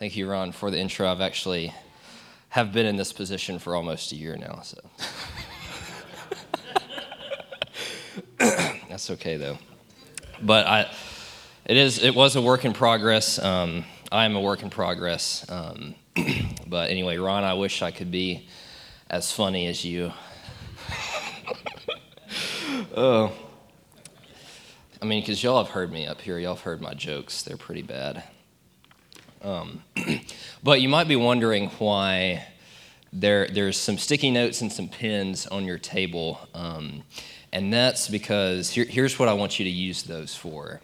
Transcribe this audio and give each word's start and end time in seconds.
Thank 0.00 0.16
you, 0.16 0.30
Ron, 0.30 0.52
for 0.52 0.70
the 0.70 0.78
intro. 0.78 1.06
I've 1.06 1.20
actually 1.20 1.74
have 2.48 2.72
been 2.72 2.86
in 2.86 2.96
this 2.96 3.12
position 3.12 3.58
for 3.58 3.76
almost 3.76 4.12
a 4.12 4.16
year 4.16 4.34
now, 4.34 4.62
so 4.62 4.78
that's 8.88 9.10
okay 9.10 9.36
though. 9.36 9.58
But 10.40 10.66
I, 10.66 10.90
it 11.66 11.76
is 11.76 12.02
it 12.02 12.14
was 12.14 12.34
a 12.34 12.40
work 12.40 12.64
in 12.64 12.72
progress. 12.72 13.38
Um, 13.38 13.84
I 14.10 14.24
am 14.24 14.36
a 14.36 14.40
work 14.40 14.62
in 14.62 14.70
progress. 14.70 15.44
Um, 15.50 15.94
but 16.66 16.88
anyway, 16.88 17.18
Ron, 17.18 17.44
I 17.44 17.52
wish 17.52 17.82
I 17.82 17.90
could 17.90 18.10
be 18.10 18.48
as 19.10 19.30
funny 19.30 19.66
as 19.66 19.84
you. 19.84 20.14
oh. 22.96 23.30
I 25.02 25.04
mean, 25.04 25.20
because 25.20 25.42
y'all 25.42 25.62
have 25.62 25.74
heard 25.74 25.92
me 25.92 26.06
up 26.06 26.22
here. 26.22 26.38
Y'all 26.38 26.54
have 26.54 26.64
heard 26.64 26.80
my 26.80 26.94
jokes. 26.94 27.42
They're 27.42 27.58
pretty 27.58 27.82
bad. 27.82 28.24
Um, 29.42 29.82
but 30.62 30.80
you 30.80 30.88
might 30.88 31.08
be 31.08 31.16
wondering 31.16 31.68
why 31.70 32.46
there, 33.12 33.48
there's 33.48 33.76
some 33.76 33.98
sticky 33.98 34.30
notes 34.30 34.60
and 34.60 34.72
some 34.72 34.88
pins 34.88 35.46
on 35.46 35.64
your 35.64 35.78
table. 35.78 36.40
Um, 36.54 37.02
and 37.52 37.72
that's 37.72 38.08
because 38.08 38.70
here, 38.70 38.84
here's 38.84 39.18
what 39.18 39.28
I 39.28 39.32
want 39.32 39.58
you 39.58 39.64
to 39.64 39.70
use 39.70 40.04
those 40.04 40.34
for. 40.34 40.80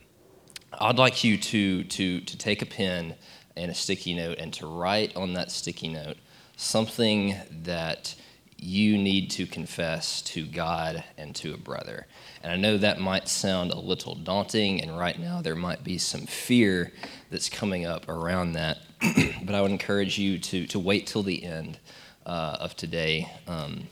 I'd 0.72 0.98
like 0.98 1.24
you 1.24 1.38
to, 1.38 1.84
to, 1.84 2.20
to 2.20 2.38
take 2.38 2.62
a 2.62 2.66
pen 2.66 3.14
and 3.56 3.70
a 3.70 3.74
sticky 3.74 4.14
note 4.14 4.38
and 4.38 4.52
to 4.54 4.66
write 4.66 5.16
on 5.16 5.34
that 5.34 5.50
sticky 5.50 5.88
note 5.88 6.16
something 6.56 7.36
that 7.64 8.14
you 8.58 8.96
need 8.96 9.30
to 9.30 9.46
confess 9.46 10.22
to 10.22 10.46
God 10.46 11.04
and 11.18 11.34
to 11.36 11.54
a 11.54 11.58
brother. 11.58 12.06
And 12.46 12.52
I 12.52 12.56
know 12.58 12.78
that 12.78 13.00
might 13.00 13.26
sound 13.26 13.72
a 13.72 13.78
little 13.78 14.14
daunting, 14.14 14.80
and 14.80 14.96
right 14.96 15.18
now 15.18 15.42
there 15.42 15.56
might 15.56 15.82
be 15.82 15.98
some 15.98 16.26
fear 16.26 16.92
that's 17.28 17.48
coming 17.48 17.86
up 17.86 18.08
around 18.08 18.52
that. 18.52 18.78
but 19.42 19.56
I 19.56 19.60
would 19.60 19.72
encourage 19.72 20.16
you 20.16 20.38
to, 20.38 20.64
to 20.68 20.78
wait 20.78 21.08
till 21.08 21.24
the 21.24 21.42
end 21.42 21.80
uh, 22.24 22.58
of 22.60 22.76
today 22.76 23.28
um, 23.48 23.88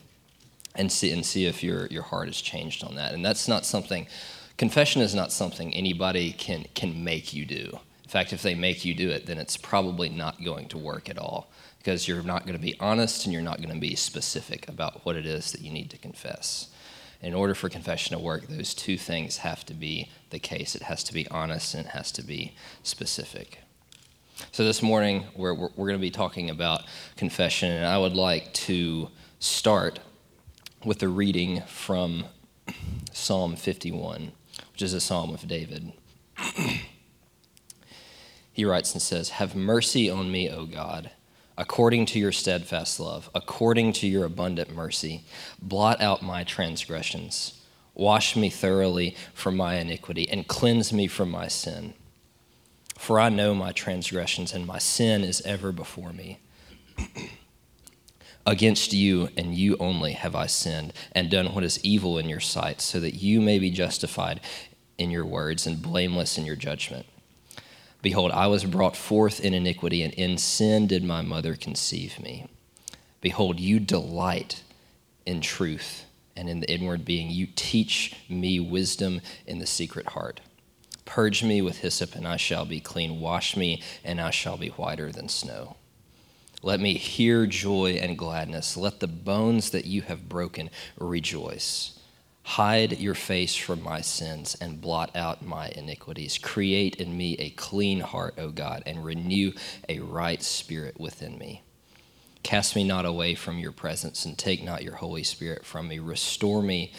and, 0.77 0.92
see, 0.92 1.11
and 1.11 1.27
see 1.27 1.46
if 1.46 1.64
your, 1.64 1.88
your 1.88 2.05
heart 2.05 2.28
has 2.28 2.41
changed 2.41 2.84
on 2.84 2.94
that. 2.94 3.12
And 3.12 3.24
that's 3.24 3.48
not 3.48 3.66
something, 3.66 4.06
confession 4.56 5.02
is 5.02 5.16
not 5.16 5.33
something 5.33 5.74
anybody 5.74 6.30
can, 6.30 6.64
can 6.77 7.02
make 7.02 7.34
you 7.34 7.44
do. 7.44 7.80
In 8.05 8.08
fact, 8.08 8.33
if 8.33 8.42
they 8.42 8.55
make 8.55 8.84
you 8.84 8.94
do 8.94 9.11
it, 9.11 9.27
then 9.27 9.39
it's 9.39 9.56
probably 9.56 10.11
not 10.11 10.44
going 10.44 10.68
to 10.68 10.78
work 10.78 11.11
at 11.11 11.18
all 11.18 11.50
because 11.78 12.06
you're 12.06 12.22
not 12.22 12.46
going 12.46 12.56
to 12.56 12.62
be 12.62 12.77
honest 12.78 13.24
and 13.24 13.33
you're 13.33 13.42
not 13.42 13.56
going 13.56 13.74
to 13.74 13.80
be 13.80 13.96
specific 13.96 14.68
about 14.68 15.05
what 15.05 15.16
it 15.16 15.27
is 15.27 15.50
that 15.50 15.61
you 15.61 15.72
need 15.72 15.91
to 15.91 15.98
confess. 15.98 16.68
In 17.25 17.33
order 17.33 17.55
for 17.55 17.70
confession 17.70 18.14
to 18.14 18.22
work, 18.22 18.48
those 18.48 18.75
two 18.75 18.98
things 18.98 19.39
have 19.39 19.64
to 19.64 19.72
be 19.72 20.11
the 20.28 20.39
case. 20.39 20.75
It 20.75 20.83
has 20.83 21.03
to 21.05 21.14
be 21.14 21.27
honest 21.28 21.72
and 21.72 21.86
it 21.86 21.92
has 21.92 22.12
to 22.12 22.22
be 22.22 22.55
specific. 22.83 23.61
So, 24.53 24.62
this 24.62 24.83
morning, 24.83 25.25
we're, 25.34 25.55
we're, 25.55 25.70
we're 25.75 25.86
going 25.86 25.98
to 25.98 26.02
be 26.02 26.11
talking 26.11 26.50
about 26.50 26.83
confession, 27.17 27.70
and 27.70 27.86
I 27.86 27.97
would 27.97 28.12
like 28.12 28.52
to 28.52 29.08
start 29.39 30.00
with 30.84 31.02
a 31.02 31.08
reading 31.08 31.62
from 31.62 32.27
Psalm 33.11 33.56
51, 33.56 34.33
which 34.72 34.83
is 34.83 34.92
a 34.92 35.00
psalm 35.00 35.33
of 35.33 35.48
David. 35.48 35.95
he 38.52 38.67
writes 38.67 38.92
and 38.92 39.00
says, 39.00 39.30
Have 39.30 39.56
mercy 39.56 40.11
on 40.11 40.30
me, 40.30 40.50
O 40.50 40.67
God 40.67 41.11
according 41.56 42.06
to 42.06 42.19
your 42.19 42.33
steadfast 42.33 42.98
love, 42.98 43.30
according 43.34 43.92
to 43.94 44.06
your 44.06 44.24
abundant 44.24 44.74
mercy. 44.74 45.24
Blot 45.61 46.00
out 46.00 46.22
my 46.22 46.44
transgressions. 46.44 47.61
Wash 47.94 48.34
me 48.34 48.50
thoroughly 48.50 49.16
from 49.33 49.56
my 49.56 49.77
iniquity 49.77 50.28
and 50.28 50.48
cleanse 50.48 50.92
me 50.92 51.06
from 51.06 51.30
my 51.30 51.46
sin. 51.46 51.94
For 52.96 53.20
I 53.20 53.28
know 53.28 53.55
my 53.55 53.72
transgressions, 53.72 54.52
and 54.52 54.66
my 54.66 54.78
sin 54.78 55.24
is 55.24 55.42
ever 55.42 55.72
before 55.72 56.12
me. 56.12 56.38
Against 58.46 58.92
you 58.92 59.30
and 59.36 59.55
you 59.55 59.77
only 59.80 60.12
have 60.12 60.34
I 60.34 60.46
sinned 60.46 60.92
and 61.12 61.30
done 61.30 61.55
what 61.55 61.64
is 61.64 61.83
evil 61.84 62.18
in 62.18 62.28
your 62.28 62.41
sight, 62.41 62.80
so 62.80 63.01
that 63.01 63.14
you 63.14 63.40
may 63.40 63.58
be 63.58 63.70
justified 63.70 64.40
in 64.96 65.11
your 65.11 65.24
words 65.24 65.67
and 65.67 65.83
blameless 65.83 66.39
in 66.39 66.45
your 66.45 66.57
judgment. 66.57 67.07
Behold, 68.04 68.32
I 68.32 68.48
was 68.48 68.66
brought 68.66 68.98
forth 68.98 69.40
in 69.40 69.54
iniquity, 69.54 70.02
and 70.02 70.12
in 70.12 70.36
sin 70.36 70.86
did 70.86 71.02
my 71.02 71.22
mother 71.22 71.54
conceive 71.54 72.20
me. 72.20 72.46
Behold, 73.22 73.58
you 73.58 73.80
delight 73.80 74.62
in 75.24 75.40
truth 75.40 76.04
and 76.36 76.50
in 76.50 76.60
the 76.60 76.70
inward 76.70 77.06
being. 77.06 77.30
You 77.30 77.46
teach 77.56 78.14
me 78.28 78.60
wisdom 78.60 79.22
in 79.46 79.58
the 79.58 79.66
secret 79.66 80.08
heart. 80.08 80.42
Purge 81.06 81.42
me 81.42 81.62
with 81.62 81.78
hyssop, 81.78 82.14
and 82.14 82.28
I 82.28 82.36
shall 82.36 82.66
be 82.66 82.78
clean. 82.78 83.20
Wash 83.20 83.56
me, 83.56 83.82
and 84.04 84.20
I 84.20 84.28
shall 84.28 84.58
be 84.58 84.68
whiter 84.68 85.10
than 85.10 85.30
snow. 85.30 85.76
Let 86.62 86.80
me 86.80 86.98
hear 86.98 87.46
joy 87.46 87.92
and 88.02 88.18
gladness. 88.18 88.76
Let 88.76 89.00
the 89.00 89.08
bones 89.08 89.70
that 89.70 89.86
you 89.86 90.02
have 90.02 90.28
broken 90.28 90.68
rejoice. 90.98 91.98
Hide 92.44 93.00
your 93.00 93.14
face 93.14 93.56
from 93.56 93.82
my 93.82 94.02
sins 94.02 94.55
and 94.60 94.80
blot 94.80 95.16
out 95.16 95.44
my 95.44 95.68
iniquities. 95.68 96.38
Create 96.38 96.96
in 96.96 97.16
me 97.16 97.36
a 97.38 97.50
clean 97.50 98.00
heart, 98.00 98.34
O 98.38 98.50
God, 98.50 98.82
and 98.86 99.05
renew 99.05 99.52
a 99.88 99.98
right 100.00 100.42
spirit 100.42 101.00
within 101.00 101.38
me. 101.38 101.62
Cast 102.42 102.77
me 102.77 102.84
not 102.84 103.06
away 103.06 103.34
from 103.34 103.58
your 103.58 103.72
presence 103.72 104.27
and 104.27 104.36
take 104.36 104.62
not 104.62 104.83
your 104.83 104.96
Holy 104.96 105.22
Spirit 105.22 105.64
from 105.64 105.88
me. 105.88 105.98
Restore 105.98 106.62
me 106.62 106.92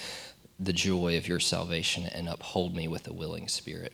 the 0.60 0.74
joy 0.74 1.16
of 1.16 1.28
your 1.28 1.40
salvation 1.40 2.06
and 2.06 2.28
uphold 2.28 2.76
me 2.76 2.88
with 2.88 3.08
a 3.08 3.14
willing 3.14 3.48
spirit. 3.48 3.94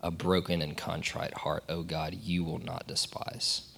a 0.00 0.10
broken 0.10 0.62
and 0.62 0.76
contrite 0.76 1.34
heart, 1.34 1.64
O 1.68 1.82
God, 1.82 2.14
you 2.14 2.44
will 2.44 2.58
not 2.58 2.86
despise. 2.86 3.72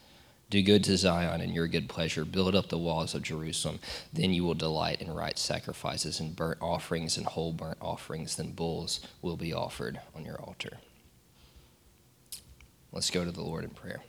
Do 0.51 0.63
good 0.63 0.83
to 0.85 0.97
Zion 0.97 1.43
in 1.43 1.53
your 1.53 1.69
good 1.69 1.91
pleasure. 1.91 2.25
Build 2.25 2.55
up 2.55 2.69
the 2.69 2.79
walls 2.79 3.15
of 3.15 3.23
Jerusalem. 3.23 3.81
Then 4.13 4.33
you 4.33 4.45
will 4.45 4.55
delight 4.55 5.03
in 5.03 5.11
right 5.13 5.39
sacrifices 5.39 6.21
and 6.21 6.35
burnt 6.35 6.59
offerings 6.63 7.19
and 7.19 7.27
whole 7.27 7.53
burnt 7.53 7.77
offerings. 7.83 8.37
Then 8.37 8.53
bulls 8.53 9.01
will 9.21 9.37
be 9.37 9.53
offered 9.53 10.01
on 10.17 10.25
your 10.25 10.41
altar. 10.41 10.79
Let's 12.93 13.11
go 13.11 13.25
to 13.25 13.31
the 13.31 13.43
Lord 13.43 13.65
in 13.65 13.71
prayer. 13.71 14.03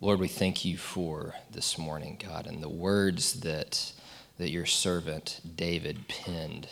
Lord, 0.00 0.18
we 0.18 0.26
thank 0.26 0.64
you 0.64 0.76
for 0.76 1.36
this 1.48 1.78
morning, 1.78 2.20
God, 2.20 2.48
and 2.48 2.60
the 2.60 2.68
words 2.68 3.34
that, 3.40 3.92
that 4.36 4.50
your 4.50 4.66
servant 4.66 5.40
David 5.54 6.08
penned 6.08 6.66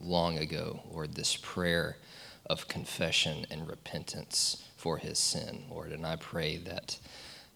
long 0.00 0.38
ago, 0.38 0.80
Lord, 0.90 1.14
this 1.14 1.36
prayer 1.36 1.96
of 2.48 2.68
confession 2.68 3.46
and 3.50 3.68
repentance 3.68 4.62
for 4.76 4.98
his 4.98 5.18
sin, 5.18 5.64
Lord. 5.70 5.92
And 5.92 6.06
I 6.06 6.16
pray 6.16 6.56
that 6.58 6.98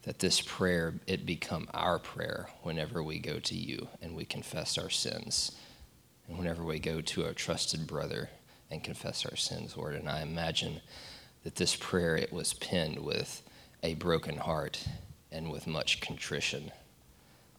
that 0.02 0.18
this 0.20 0.40
prayer 0.40 0.94
it 1.06 1.26
become 1.26 1.68
our 1.74 1.98
prayer 1.98 2.48
whenever 2.62 3.02
we 3.02 3.18
go 3.18 3.38
to 3.38 3.54
you 3.54 3.88
and 4.00 4.16
we 4.16 4.24
confess 4.24 4.78
our 4.78 4.90
sins. 4.90 5.52
And 6.28 6.38
whenever 6.38 6.64
we 6.64 6.78
go 6.78 7.00
to 7.00 7.26
our 7.26 7.32
trusted 7.32 7.86
brother 7.86 8.30
and 8.70 8.82
confess 8.82 9.26
our 9.26 9.36
sins 9.36 9.76
lord. 9.76 9.94
And 9.94 10.08
i 10.08 10.22
imagine 10.22 10.80
that 11.44 11.56
this 11.56 11.76
prayer 11.76 12.16
it 12.16 12.32
was 12.32 12.54
penned 12.54 12.98
with 12.98 13.42
a 13.82 13.94
broken 13.94 14.36
heart 14.36 14.84
and 15.32 15.50
with 15.50 15.66
much 15.66 16.00
contrition 16.00 16.72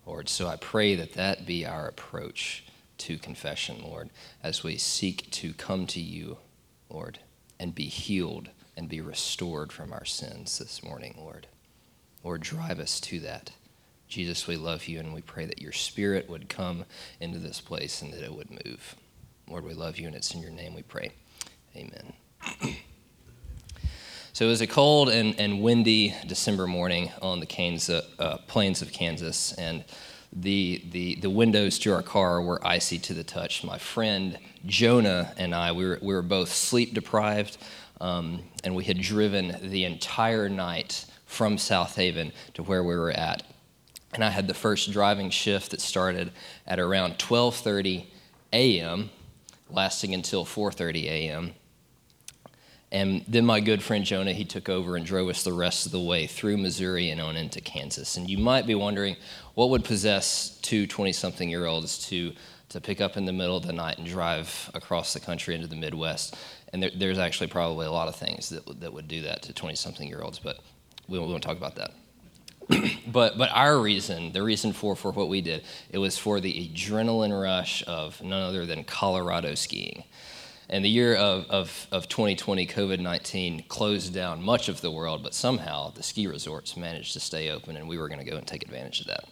lord. 0.05 0.27
So 0.27 0.47
i 0.47 0.55
pray 0.55 0.95
that 0.95 1.13
that 1.13 1.45
be 1.45 1.65
our 1.65 1.87
approach 1.87 2.65
to 3.01 3.17
confession, 3.17 3.81
Lord, 3.83 4.11
as 4.43 4.63
we 4.63 4.77
seek 4.77 5.29
to 5.31 5.53
come 5.53 5.87
to 5.87 5.99
you, 5.99 6.37
Lord, 6.89 7.19
and 7.59 7.73
be 7.73 7.85
healed 7.85 8.49
and 8.77 8.87
be 8.87 9.01
restored 9.01 9.71
from 9.71 9.91
our 9.91 10.05
sins 10.05 10.59
this 10.59 10.83
morning, 10.83 11.15
Lord. 11.17 11.47
Lord, 12.23 12.41
drive 12.41 12.79
us 12.79 12.99
to 13.01 13.19
that. 13.21 13.51
Jesus, 14.07 14.45
we 14.45 14.55
love 14.55 14.87
you 14.87 14.99
and 14.99 15.13
we 15.13 15.21
pray 15.21 15.45
that 15.45 15.61
your 15.61 15.71
spirit 15.71 16.29
would 16.29 16.47
come 16.49 16.85
into 17.19 17.39
this 17.39 17.59
place 17.59 18.01
and 18.01 18.13
that 18.13 18.23
it 18.23 18.33
would 18.33 18.51
move. 18.51 18.95
Lord, 19.47 19.65
we 19.65 19.73
love 19.73 19.97
you 19.97 20.05
and 20.05 20.15
it's 20.15 20.33
in 20.33 20.41
your 20.41 20.51
name 20.51 20.75
we 20.75 20.83
pray. 20.83 21.11
Amen. 21.75 22.13
so 24.33 24.45
it 24.45 24.49
was 24.49 24.61
a 24.61 24.67
cold 24.67 25.09
and, 25.09 25.39
and 25.39 25.61
windy 25.61 26.13
December 26.27 26.67
morning 26.67 27.11
on 27.21 27.39
the 27.39 27.45
Kansas, 27.45 28.05
uh, 28.19 28.37
plains 28.47 28.81
of 28.81 28.91
Kansas, 28.91 29.53
and 29.53 29.85
the, 30.33 30.81
the, 30.91 31.15
the 31.15 31.29
windows 31.29 31.79
to 31.79 31.93
our 31.93 32.01
car 32.01 32.41
were 32.41 32.65
icy 32.65 32.97
to 32.99 33.13
the 33.13 33.23
touch. 33.23 33.63
My 33.63 33.77
friend 33.77 34.37
Jonah 34.65 35.33
and 35.37 35.53
I, 35.53 35.71
we 35.71 35.85
were, 35.85 35.99
we 36.01 36.13
were 36.13 36.21
both 36.21 36.49
sleep 36.53 36.93
deprived. 36.93 37.57
um, 38.01 38.41
and 38.63 38.75
we 38.75 38.83
had 38.83 38.99
driven 38.99 39.55
the 39.61 39.85
entire 39.85 40.49
night 40.49 41.05
from 41.25 41.57
South 41.57 41.95
Haven 41.95 42.31
to 42.55 42.63
where 42.63 42.83
we 42.83 42.95
were 42.95 43.11
at. 43.11 43.43
And 44.13 44.23
I 44.23 44.29
had 44.29 44.47
the 44.47 44.53
first 44.53 44.91
driving 44.91 45.29
shift 45.29 45.71
that 45.71 45.79
started 45.79 46.31
at 46.67 46.79
around 46.79 47.17
12:30 47.17 48.05
a.m., 48.51 49.09
lasting 49.69 50.13
until 50.13 50.45
4:30 50.45 51.05
a.m. 51.05 51.53
And 52.91 53.23
then 53.27 53.45
my 53.45 53.61
good 53.61 53.81
friend 53.81 54.03
Jonah, 54.03 54.33
he 54.33 54.43
took 54.43 54.67
over 54.67 54.97
and 54.97 55.05
drove 55.05 55.29
us 55.29 55.43
the 55.43 55.53
rest 55.53 55.85
of 55.85 55.93
the 55.93 55.99
way 55.99 56.27
through 56.27 56.57
Missouri 56.57 57.09
and 57.09 57.21
on 57.21 57.37
into 57.37 57.61
Kansas. 57.61 58.17
And 58.17 58.29
you 58.29 58.37
might 58.37 58.67
be 58.67 58.75
wondering 58.75 59.15
what 59.53 59.69
would 59.69 59.85
possess 59.85 60.59
two 60.61 60.87
20 60.87 61.13
something 61.13 61.49
year 61.49 61.65
olds 61.65 62.09
to, 62.09 62.33
to 62.69 62.81
pick 62.81 62.99
up 62.99 63.15
in 63.15 63.25
the 63.25 63.31
middle 63.31 63.55
of 63.55 63.65
the 63.65 63.71
night 63.71 63.97
and 63.97 64.05
drive 64.05 64.69
across 64.73 65.13
the 65.13 65.21
country 65.21 65.55
into 65.55 65.67
the 65.67 65.75
Midwest. 65.75 66.35
And 66.73 66.83
there, 66.83 66.91
there's 66.93 67.17
actually 67.17 67.47
probably 67.47 67.85
a 67.85 67.91
lot 67.91 68.09
of 68.09 68.15
things 68.17 68.49
that, 68.49 68.81
that 68.81 68.91
would 68.91 69.07
do 69.07 69.21
that 69.21 69.41
to 69.43 69.53
20 69.53 69.75
something 69.75 70.07
year 70.07 70.21
olds, 70.21 70.39
but 70.39 70.59
we 71.07 71.17
won't, 71.17 71.29
we 71.29 71.33
won't 71.33 71.43
talk 71.43 71.57
about 71.57 71.75
that. 71.75 71.91
but 73.07 73.37
but 73.37 73.49
our 73.53 73.79
reason, 73.79 74.31
the 74.31 74.43
reason 74.43 74.71
for 74.71 74.95
for 74.95 75.11
what 75.11 75.29
we 75.29 75.41
did, 75.41 75.63
it 75.89 75.97
was 75.97 76.17
for 76.17 76.39
the 76.39 76.69
adrenaline 76.69 77.41
rush 77.41 77.83
of 77.87 78.21
none 78.21 78.41
other 78.41 78.65
than 78.65 78.83
Colorado 78.83 79.55
skiing. 79.55 80.03
And 80.71 80.85
the 80.85 80.89
year 80.89 81.15
of, 81.15 81.45
of, 81.49 81.87
of 81.91 82.07
2020, 82.07 82.65
COVID 82.65 82.99
19 82.99 83.65
closed 83.67 84.13
down 84.13 84.41
much 84.41 84.69
of 84.69 84.79
the 84.79 84.89
world, 84.89 85.21
but 85.21 85.33
somehow 85.33 85.91
the 85.91 86.01
ski 86.01 86.27
resorts 86.27 86.77
managed 86.77 87.11
to 87.13 87.19
stay 87.19 87.49
open, 87.49 87.75
and 87.75 87.89
we 87.89 87.97
were 87.97 88.07
going 88.07 88.23
to 88.23 88.29
go 88.29 88.37
and 88.37 88.47
take 88.47 88.63
advantage 88.63 89.01
of 89.01 89.07
that. 89.07 89.25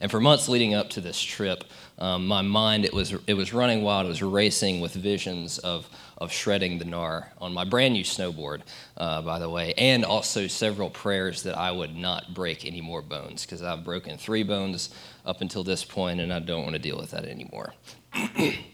And 0.00 0.10
for 0.10 0.20
months 0.20 0.48
leading 0.48 0.74
up 0.74 0.90
to 0.90 1.00
this 1.00 1.20
trip, 1.20 1.64
um, 1.98 2.26
my 2.26 2.42
mind 2.42 2.84
it 2.84 2.92
was 2.92 3.14
it 3.26 3.34
was 3.34 3.52
running 3.52 3.82
wild. 3.82 4.06
It 4.06 4.10
was 4.10 4.22
racing 4.22 4.80
with 4.80 4.92
visions 4.92 5.58
of 5.58 5.88
of 6.18 6.30
shredding 6.30 6.78
the 6.78 6.84
gnar 6.84 7.28
on 7.38 7.52
my 7.52 7.64
brand 7.64 7.94
new 7.94 8.04
snowboard, 8.04 8.62
uh, 8.96 9.22
by 9.22 9.38
the 9.38 9.48
way, 9.48 9.74
and 9.78 10.04
also 10.04 10.46
several 10.46 10.90
prayers 10.90 11.42
that 11.44 11.56
I 11.56 11.72
would 11.72 11.96
not 11.96 12.34
break 12.34 12.64
any 12.64 12.80
more 12.80 13.02
bones 13.02 13.44
because 13.44 13.62
I've 13.62 13.82
broken 13.84 14.18
three 14.18 14.42
bones 14.42 14.90
up 15.24 15.40
until 15.40 15.64
this 15.64 15.84
point, 15.84 16.20
and 16.20 16.32
I 16.32 16.38
don't 16.38 16.62
want 16.62 16.74
to 16.74 16.78
deal 16.78 16.98
with 16.98 17.10
that 17.12 17.24
anymore. 17.24 17.72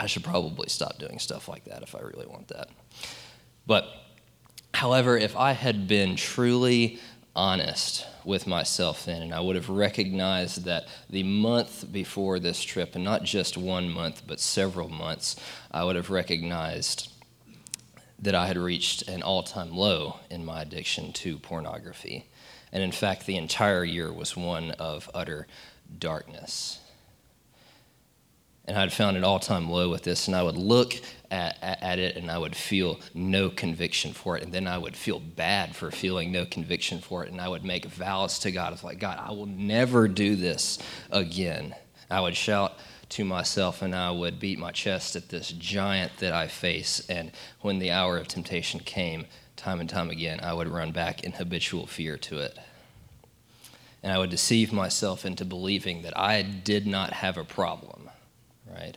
I 0.00 0.06
should 0.06 0.24
probably 0.24 0.70
stop 0.70 0.98
doing 0.98 1.18
stuff 1.18 1.46
like 1.46 1.64
that 1.66 1.82
if 1.82 1.94
I 1.94 2.00
really 2.00 2.26
want 2.26 2.48
that. 2.48 2.70
But, 3.66 3.84
however, 4.72 5.18
if 5.18 5.36
I 5.36 5.52
had 5.52 5.86
been 5.86 6.16
truly 6.16 6.98
honest 7.36 8.06
with 8.24 8.46
myself 8.46 9.04
then, 9.04 9.20
and 9.20 9.34
I 9.34 9.40
would 9.40 9.56
have 9.56 9.68
recognized 9.68 10.64
that 10.64 10.88
the 11.10 11.22
month 11.22 11.92
before 11.92 12.40
this 12.40 12.62
trip, 12.62 12.94
and 12.94 13.04
not 13.04 13.24
just 13.24 13.58
one 13.58 13.90
month, 13.90 14.22
but 14.26 14.40
several 14.40 14.88
months, 14.88 15.36
I 15.70 15.84
would 15.84 15.96
have 15.96 16.08
recognized 16.08 17.12
that 18.20 18.34
I 18.34 18.46
had 18.46 18.56
reached 18.56 19.06
an 19.06 19.22
all 19.22 19.42
time 19.42 19.76
low 19.76 20.16
in 20.30 20.46
my 20.46 20.62
addiction 20.62 21.12
to 21.12 21.38
pornography. 21.38 22.26
And 22.72 22.82
in 22.82 22.92
fact, 22.92 23.26
the 23.26 23.36
entire 23.36 23.84
year 23.84 24.10
was 24.10 24.34
one 24.34 24.70
of 24.72 25.10
utter 25.12 25.46
darkness 25.98 26.79
and 28.66 28.78
I'd 28.78 28.92
found 28.92 29.16
an 29.16 29.24
all 29.24 29.38
time 29.38 29.68
low 29.68 29.88
with 29.88 30.02
this, 30.02 30.26
and 30.26 30.36
I 30.36 30.42
would 30.42 30.56
look 30.56 30.94
at, 31.30 31.58
at, 31.62 31.98
it 31.98 32.16
and 32.16 32.30
I 32.30 32.38
would 32.38 32.56
feel 32.56 33.00
no 33.14 33.50
conviction 33.50 34.12
for 34.12 34.36
it. 34.36 34.42
And 34.42 34.52
then 34.52 34.66
I 34.66 34.78
would 34.78 34.96
feel 34.96 35.20
bad 35.20 35.76
for 35.76 35.90
feeling 35.90 36.32
no 36.32 36.44
conviction 36.44 37.00
for 37.00 37.24
it. 37.24 37.30
And 37.30 37.40
I 37.40 37.48
would 37.48 37.64
make 37.64 37.84
vows 37.84 38.38
to 38.40 38.50
God 38.50 38.72
of 38.72 38.82
like, 38.82 38.98
God, 38.98 39.18
I 39.22 39.30
will 39.30 39.46
never 39.46 40.08
do 40.08 40.34
this 40.34 40.78
again. 41.10 41.74
I 42.10 42.20
would 42.20 42.36
shout 42.36 42.78
to 43.10 43.24
myself 43.24 43.82
and 43.82 43.94
I 43.94 44.10
would 44.10 44.40
beat 44.40 44.58
my 44.58 44.72
chest 44.72 45.16
at 45.16 45.28
this 45.28 45.50
giant 45.52 46.16
that 46.18 46.32
I 46.32 46.48
face. 46.48 47.08
And 47.08 47.30
when 47.60 47.78
the 47.78 47.92
hour 47.92 48.18
of 48.18 48.28
temptation 48.28 48.80
came, 48.80 49.26
time 49.56 49.80
and 49.80 49.88
time 49.88 50.10
again, 50.10 50.40
I 50.42 50.52
would 50.52 50.68
run 50.68 50.90
back 50.90 51.22
in 51.22 51.32
habitual 51.32 51.86
fear 51.86 52.16
to 52.18 52.40
it. 52.40 52.58
And 54.02 54.12
I 54.12 54.18
would 54.18 54.30
deceive 54.30 54.72
myself 54.72 55.24
into 55.24 55.44
believing 55.44 56.02
that 56.02 56.18
I 56.18 56.42
did 56.42 56.86
not 56.86 57.12
have 57.12 57.36
a 57.36 57.44
problem 57.44 58.09
right? 58.72 58.96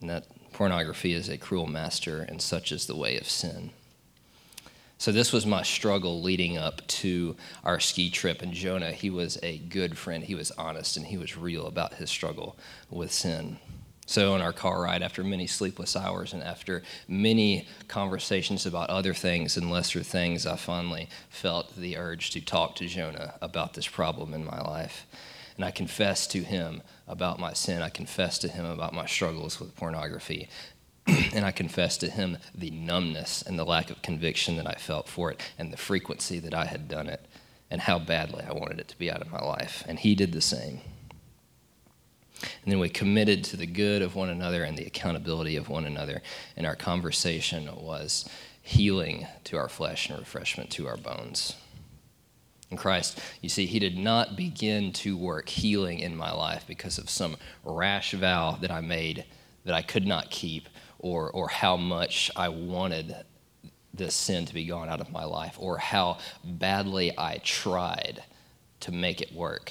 And 0.00 0.10
that 0.10 0.26
pornography 0.52 1.12
is 1.12 1.28
a 1.28 1.38
cruel 1.38 1.66
master, 1.66 2.22
and 2.22 2.40
such 2.40 2.72
is 2.72 2.86
the 2.86 2.96
way 2.96 3.16
of 3.16 3.28
sin. 3.28 3.70
So, 4.98 5.10
this 5.10 5.32
was 5.32 5.44
my 5.44 5.62
struggle 5.64 6.22
leading 6.22 6.56
up 6.56 6.86
to 6.86 7.34
our 7.64 7.80
ski 7.80 8.08
trip. 8.08 8.40
And 8.40 8.52
Jonah, 8.52 8.92
he 8.92 9.10
was 9.10 9.36
a 9.42 9.58
good 9.58 9.98
friend. 9.98 10.22
He 10.22 10.36
was 10.36 10.52
honest 10.52 10.96
and 10.96 11.04
he 11.04 11.16
was 11.16 11.36
real 11.36 11.66
about 11.66 11.94
his 11.94 12.08
struggle 12.08 12.56
with 12.88 13.10
sin. 13.10 13.58
So, 14.06 14.34
on 14.34 14.40
our 14.40 14.52
car 14.52 14.82
ride, 14.82 15.02
after 15.02 15.24
many 15.24 15.48
sleepless 15.48 15.96
hours 15.96 16.32
and 16.32 16.42
after 16.42 16.84
many 17.08 17.66
conversations 17.88 18.64
about 18.64 18.90
other 18.90 19.12
things 19.12 19.56
and 19.56 19.72
lesser 19.72 20.04
things, 20.04 20.46
I 20.46 20.54
finally 20.54 21.08
felt 21.30 21.74
the 21.76 21.96
urge 21.96 22.30
to 22.30 22.40
talk 22.40 22.76
to 22.76 22.86
Jonah 22.86 23.34
about 23.40 23.74
this 23.74 23.88
problem 23.88 24.34
in 24.34 24.44
my 24.44 24.60
life. 24.60 25.06
And 25.56 25.64
I 25.64 25.70
confessed 25.70 26.30
to 26.32 26.42
him 26.44 26.82
about 27.12 27.38
my 27.38 27.52
sin. 27.52 27.82
I 27.82 27.90
confessed 27.90 28.40
to 28.40 28.48
him 28.48 28.64
about 28.64 28.94
my 28.94 29.06
struggles 29.06 29.60
with 29.60 29.76
pornography. 29.76 30.48
and 31.06 31.44
I 31.44 31.50
confessed 31.50 32.00
to 32.00 32.10
him 32.10 32.38
the 32.54 32.70
numbness 32.70 33.42
and 33.42 33.58
the 33.58 33.64
lack 33.64 33.90
of 33.90 34.00
conviction 34.02 34.56
that 34.56 34.66
I 34.66 34.74
felt 34.74 35.08
for 35.08 35.30
it 35.30 35.40
and 35.58 35.72
the 35.72 35.76
frequency 35.76 36.38
that 36.38 36.54
I 36.54 36.64
had 36.64 36.88
done 36.88 37.08
it 37.08 37.20
and 37.70 37.82
how 37.82 37.98
badly 37.98 38.44
I 38.48 38.54
wanted 38.54 38.80
it 38.80 38.88
to 38.88 38.98
be 38.98 39.10
out 39.10 39.20
of 39.20 39.30
my 39.30 39.40
life. 39.40 39.84
And 39.86 39.98
he 39.98 40.14
did 40.14 40.32
the 40.32 40.40
same. 40.40 40.80
And 42.40 42.72
then 42.72 42.80
we 42.80 42.88
committed 42.88 43.44
to 43.44 43.56
the 43.56 43.66
good 43.66 44.00
of 44.00 44.16
one 44.16 44.30
another 44.30 44.64
and 44.64 44.76
the 44.76 44.86
accountability 44.86 45.56
of 45.56 45.68
one 45.68 45.84
another. 45.84 46.22
And 46.56 46.66
our 46.66 46.76
conversation 46.76 47.68
was 47.76 48.28
healing 48.62 49.26
to 49.44 49.58
our 49.58 49.68
flesh 49.68 50.08
and 50.08 50.18
refreshment 50.18 50.70
to 50.70 50.88
our 50.88 50.96
bones 50.96 51.56
in 52.72 52.78
Christ, 52.78 53.20
you 53.40 53.48
see, 53.48 53.66
He 53.66 53.78
did 53.78 53.96
not 53.96 54.36
begin 54.36 54.92
to 54.94 55.16
work 55.16 55.48
healing 55.48 56.00
in 56.00 56.16
my 56.16 56.32
life 56.32 56.64
because 56.66 56.98
of 56.98 57.08
some 57.08 57.36
rash 57.62 58.12
vow 58.12 58.58
that 58.60 58.72
I 58.72 58.80
made 58.80 59.24
that 59.64 59.74
I 59.74 59.82
could 59.82 60.06
not 60.06 60.30
keep 60.30 60.68
or, 60.98 61.30
or 61.30 61.48
how 61.48 61.76
much 61.76 62.30
I 62.34 62.48
wanted 62.48 63.14
this 63.94 64.14
sin 64.14 64.46
to 64.46 64.54
be 64.54 64.64
gone 64.64 64.88
out 64.88 65.00
of 65.00 65.12
my 65.12 65.24
life 65.24 65.56
or 65.58 65.78
how 65.78 66.18
badly 66.42 67.12
I 67.16 67.38
tried 67.44 68.24
to 68.80 68.90
make 68.90 69.20
it 69.20 69.32
work. 69.32 69.70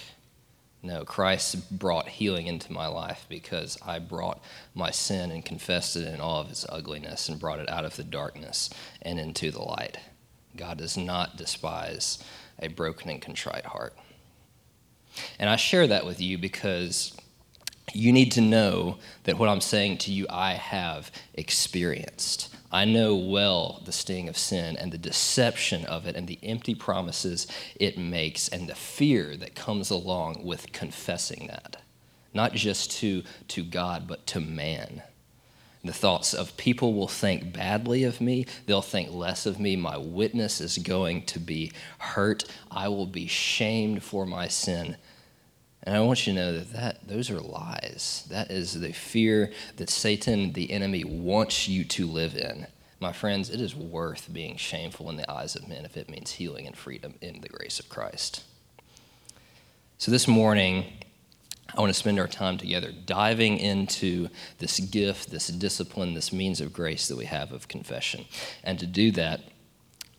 No, 0.84 1.04
Christ 1.04 1.78
brought 1.78 2.08
healing 2.08 2.48
into 2.48 2.72
my 2.72 2.88
life 2.88 3.26
because 3.30 3.78
I 3.86 4.00
brought 4.00 4.42
my 4.74 4.92
sin 4.92 5.32
and 5.32 5.46
confessed 5.46 5.96
it 5.96 6.08
in 6.08 6.20
all 6.20 6.42
of 6.42 6.50
its 6.50 6.66
ugliness 6.70 7.30
and 7.30 7.40
brought 7.40 7.60
it 7.60 7.70
out 7.70 7.86
of 7.86 7.96
the 7.96 8.04
darkness 8.04 8.70
and 9.02 9.20
into 9.20 9.52
the 9.52 9.62
light. 9.62 9.98
God 10.56 10.78
does 10.78 10.98
not 10.98 11.38
despise 11.38 12.24
a 12.62 12.68
broken 12.68 13.10
and 13.10 13.22
contrite 13.22 13.66
heart. 13.66 13.96
And 15.40 15.50
I 15.50 15.56
share 15.56 15.88
that 15.88 16.06
with 16.06 16.22
you 16.22 16.38
because 16.38 17.16
you 17.94 18.14
need 18.14 18.32
to 18.34 18.42
know 18.42 18.98
that 19.24 19.38
what 19.38 19.50
I'm 19.50 19.62
saying 19.62 19.98
to 20.00 20.12
you, 20.12 20.26
I 20.30 20.54
have 20.54 21.12
experienced. 21.34 22.56
I 22.72 22.86
know 22.86 23.16
well 23.16 23.82
the 23.84 23.92
sting 23.92 24.30
of 24.30 24.38
sin 24.38 24.78
and 24.78 24.92
the 24.92 24.98
deception 24.98 25.84
of 25.86 26.08
it 26.08 26.16
and 26.16 26.28
the 26.28 26.40
empty 26.42 26.74
promises 26.74 27.48
it 27.76 27.98
makes 27.98 28.48
and 28.48 28.70
the 28.70 28.76
fear 28.76 29.36
that 29.38 29.56
comes 29.56 29.90
along 29.90 30.46
with 30.46 30.72
confessing 30.72 31.48
that, 31.48 31.78
not 32.34 32.54
just 32.54 32.92
to, 33.00 33.24
to 33.50 33.64
God, 33.64 34.08
but 34.08 34.26
to 34.28 34.40
man 34.40 35.02
the 35.84 35.94
thoughts 35.94 36.34
of 36.34 36.56
people 36.58 36.94
will 36.94 37.08
think 37.08 37.54
badly 37.54 38.04
of 38.04 38.22
me. 38.22 38.46
They'll 38.68 38.82
think 38.82 39.12
less 39.12 39.46
of 39.46 39.60
me. 39.60 39.76
My 39.76 39.98
witness 39.98 40.62
is 40.62 40.78
going 40.78 41.26
to 41.26 41.40
be 41.40 41.72
hurt. 41.98 42.44
I 42.70 42.88
will 42.88 43.08
be 43.08 43.28
shamed 43.28 44.04
for 44.04 44.26
my 44.26 44.48
sin. 44.48 44.98
And 45.84 45.96
I 45.96 46.02
want 46.02 46.28
you 46.28 46.34
to 46.34 46.40
know 46.40 46.54
that, 46.54 46.74
that 46.74 47.08
those 47.08 47.32
are 47.32 47.40
lies. 47.40 48.28
That 48.30 48.52
is 48.52 48.80
the 48.80 48.92
fear 48.92 49.52
that 49.78 49.90
Satan, 49.90 50.54
the 50.54 50.72
enemy, 50.72 51.04
wants 51.04 51.68
you 51.68 51.84
to 51.86 52.06
live 52.06 52.36
in. 52.36 52.68
My 53.00 53.12
friends, 53.12 53.50
it 53.50 53.60
is 53.60 53.76
worth 53.76 54.32
being 54.32 54.58
shameful 54.58 55.10
in 55.10 55.18
the 55.18 55.30
eyes 55.30 55.56
of 55.56 55.68
men 55.68 55.86
if 55.86 55.98
it 55.98 56.08
means 56.08 56.34
healing 56.34 56.68
and 56.68 56.78
freedom 56.78 57.16
in 57.20 57.42
the 57.42 57.50
grace 57.50 57.80
of 57.80 57.90
Christ. 57.90 58.44
So 59.98 60.12
this 60.12 60.28
morning, 60.28 60.86
I 61.76 61.80
want 61.80 61.90
to 61.90 61.98
spend 62.00 62.20
our 62.20 62.28
time 62.28 62.58
together 62.58 62.92
diving 62.92 63.58
into 63.58 64.28
this 64.58 64.80
gift, 64.80 65.32
this 65.32 65.48
discipline, 65.48 66.14
this 66.14 66.34
means 66.34 66.60
of 66.60 66.74
grace 66.74 67.08
that 67.08 67.18
we 67.18 67.26
have 67.26 67.52
of 67.52 67.68
confession. 67.68 68.26
And 68.64 68.78
to 68.80 68.86
do 68.86 69.12
that, 69.12 69.42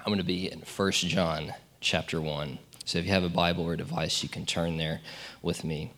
I'm 0.01 0.07
going 0.07 0.19
to 0.19 0.25
be 0.25 0.51
in 0.51 0.61
1 0.61 0.93
John 0.93 1.53
chapter 1.81 2.21
1. 2.21 2.59
So 2.85 2.99
if 2.99 3.05
you 3.05 3.13
have 3.13 3.23
a 3.23 3.29
Bible 3.29 3.65
or 3.65 3.75
a 3.75 3.77
device, 3.77 4.23
you 4.23 4.29
can 4.29 4.47
turn 4.47 4.79
there 4.79 5.01
with 5.43 5.63
me. 5.63 5.93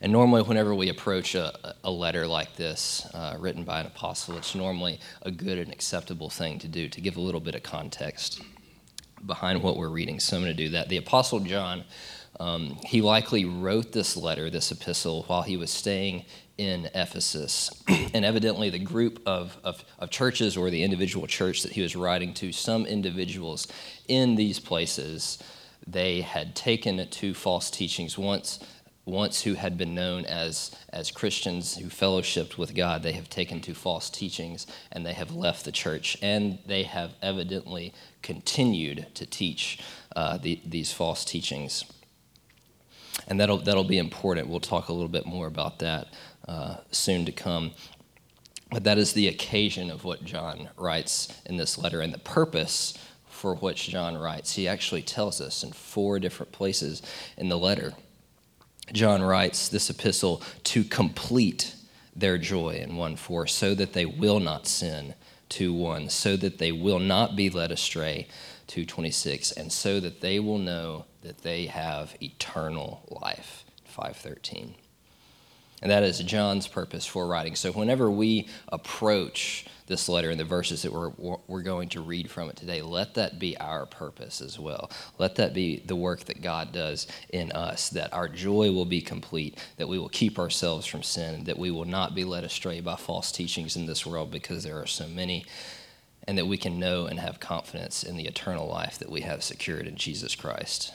And 0.00 0.12
normally, 0.12 0.42
whenever 0.42 0.74
we 0.74 0.88
approach 0.88 1.34
a, 1.34 1.74
a 1.82 1.90
letter 1.90 2.26
like 2.26 2.56
this, 2.56 3.06
uh, 3.12 3.36
written 3.38 3.64
by 3.64 3.80
an 3.80 3.86
apostle, 3.86 4.36
it's 4.36 4.54
normally 4.54 5.00
a 5.22 5.30
good 5.30 5.58
and 5.58 5.72
acceptable 5.72 6.30
thing 6.30 6.58
to 6.60 6.68
do 6.68 6.88
to 6.88 7.00
give 7.00 7.16
a 7.16 7.20
little 7.20 7.40
bit 7.40 7.54
of 7.54 7.62
context 7.62 8.40
behind 9.26 9.62
what 9.62 9.76
we're 9.76 9.88
reading. 9.88 10.20
So 10.20 10.36
I'm 10.36 10.42
going 10.42 10.56
to 10.56 10.64
do 10.64 10.70
that. 10.70 10.88
The 10.88 10.96
apostle 10.96 11.40
John 11.40 11.84
Um, 12.40 12.78
he 12.84 13.00
likely 13.00 13.44
wrote 13.44 13.92
this 13.92 14.16
letter, 14.16 14.50
this 14.50 14.70
epistle, 14.72 15.24
while 15.24 15.42
he 15.42 15.56
was 15.56 15.70
staying 15.70 16.24
in 16.58 16.88
Ephesus. 16.94 17.70
and 17.88 18.24
evidently, 18.24 18.70
the 18.70 18.78
group 18.78 19.20
of, 19.26 19.56
of, 19.64 19.84
of, 19.98 20.10
churches 20.10 20.56
or 20.56 20.70
the 20.70 20.82
individual 20.82 21.26
church 21.26 21.62
that 21.62 21.72
he 21.72 21.82
was 21.82 21.96
writing 21.96 22.34
to, 22.34 22.52
some 22.52 22.86
individuals 22.86 23.68
in 24.08 24.34
these 24.34 24.58
places, 24.58 25.42
they 25.86 26.20
had 26.20 26.54
taken 26.54 27.06
to 27.08 27.34
false 27.34 27.70
teachings 27.70 28.18
once. 28.18 28.60
Once 29.06 29.42
who 29.42 29.52
had 29.52 29.76
been 29.76 29.94
known 29.94 30.24
as, 30.24 30.74
as 30.88 31.10
Christians 31.10 31.76
who 31.76 31.88
fellowshipped 31.88 32.56
with 32.56 32.74
God, 32.74 33.02
they 33.02 33.12
have 33.12 33.28
taken 33.28 33.60
to 33.60 33.74
false 33.74 34.08
teachings 34.08 34.66
and 34.90 35.04
they 35.04 35.12
have 35.12 35.30
left 35.30 35.66
the 35.66 35.72
church. 35.72 36.16
And 36.22 36.58
they 36.64 36.84
have 36.84 37.12
evidently 37.20 37.92
continued 38.22 39.06
to 39.12 39.26
teach 39.26 39.78
uh, 40.16 40.38
the, 40.38 40.58
these 40.64 40.90
false 40.90 41.22
teachings 41.22 41.84
and 43.28 43.40
that'll 43.40 43.58
that'll 43.58 43.84
be 43.84 43.98
important. 43.98 44.48
We'll 44.48 44.60
talk 44.60 44.88
a 44.88 44.92
little 44.92 45.08
bit 45.08 45.26
more 45.26 45.46
about 45.46 45.78
that 45.80 46.08
uh, 46.46 46.76
soon 46.90 47.24
to 47.26 47.32
come. 47.32 47.72
But 48.70 48.84
that 48.84 48.98
is 48.98 49.12
the 49.12 49.28
occasion 49.28 49.90
of 49.90 50.04
what 50.04 50.24
John 50.24 50.70
writes 50.76 51.28
in 51.46 51.56
this 51.56 51.78
letter, 51.78 52.00
and 52.00 52.12
the 52.12 52.18
purpose 52.18 52.98
for 53.28 53.54
which 53.56 53.88
John 53.88 54.16
writes. 54.16 54.54
He 54.54 54.66
actually 54.66 55.02
tells 55.02 55.40
us 55.40 55.62
in 55.62 55.72
four 55.72 56.18
different 56.18 56.52
places 56.52 57.02
in 57.36 57.48
the 57.48 57.58
letter. 57.58 57.94
John 58.92 59.22
writes 59.22 59.68
this 59.68 59.90
epistle 59.90 60.42
to 60.64 60.84
complete 60.84 61.74
their 62.16 62.38
joy 62.38 62.80
in 62.82 62.96
1 62.96 63.16
4, 63.16 63.46
so 63.46 63.74
that 63.74 63.92
they 63.92 64.06
will 64.06 64.40
not 64.40 64.66
sin, 64.66 65.14
2 65.48 65.72
1, 65.72 66.08
so 66.08 66.36
that 66.36 66.58
they 66.58 66.72
will 66.72 66.98
not 66.98 67.36
be 67.36 67.50
led 67.50 67.70
astray, 67.70 68.28
226, 68.66 69.52
and 69.52 69.72
so 69.72 70.00
that 70.00 70.20
they 70.20 70.38
will 70.38 70.58
know 70.58 71.04
that 71.24 71.42
they 71.42 71.66
have 71.66 72.14
eternal 72.22 73.02
life. 73.20 73.64
513. 73.86 74.74
And 75.82 75.90
that 75.90 76.02
is 76.02 76.18
John's 76.20 76.66
purpose 76.66 77.04
for 77.04 77.26
writing. 77.26 77.54
So 77.54 77.70
whenever 77.70 78.10
we 78.10 78.48
approach 78.68 79.66
this 79.86 80.08
letter 80.08 80.30
and 80.30 80.40
the 80.40 80.44
verses 80.44 80.82
that 80.82 80.92
we're, 80.92 81.10
we're 81.46 81.62
going 81.62 81.90
to 81.90 82.00
read 82.00 82.30
from 82.30 82.48
it 82.48 82.56
today, 82.56 82.80
let 82.80 83.14
that 83.14 83.38
be 83.38 83.56
our 83.58 83.84
purpose 83.84 84.40
as 84.40 84.58
well. 84.58 84.90
Let 85.18 85.34
that 85.36 85.52
be 85.52 85.82
the 85.84 85.96
work 85.96 86.20
that 86.24 86.40
God 86.40 86.72
does 86.72 87.06
in 87.28 87.52
us, 87.52 87.90
that 87.90 88.14
our 88.14 88.28
joy 88.28 88.72
will 88.72 88.86
be 88.86 89.02
complete, 89.02 89.58
that 89.76 89.88
we 89.88 89.98
will 89.98 90.08
keep 90.08 90.38
ourselves 90.38 90.86
from 90.86 91.02
sin, 91.02 91.44
that 91.44 91.58
we 91.58 91.70
will 91.70 91.84
not 91.84 92.14
be 92.14 92.24
led 92.24 92.44
astray 92.44 92.80
by 92.80 92.96
false 92.96 93.30
teachings 93.30 93.76
in 93.76 93.84
this 93.84 94.06
world 94.06 94.30
because 94.30 94.64
there 94.64 94.80
are 94.80 94.86
so 94.86 95.06
many, 95.06 95.44
and 96.26 96.38
that 96.38 96.46
we 96.46 96.56
can 96.56 96.78
know 96.78 97.04
and 97.04 97.20
have 97.20 97.40
confidence 97.40 98.02
in 98.02 98.16
the 98.16 98.26
eternal 98.26 98.66
life 98.66 98.98
that 98.98 99.10
we 99.10 99.20
have 99.20 99.44
secured 99.44 99.86
in 99.86 99.96
Jesus 99.96 100.34
Christ. 100.34 100.94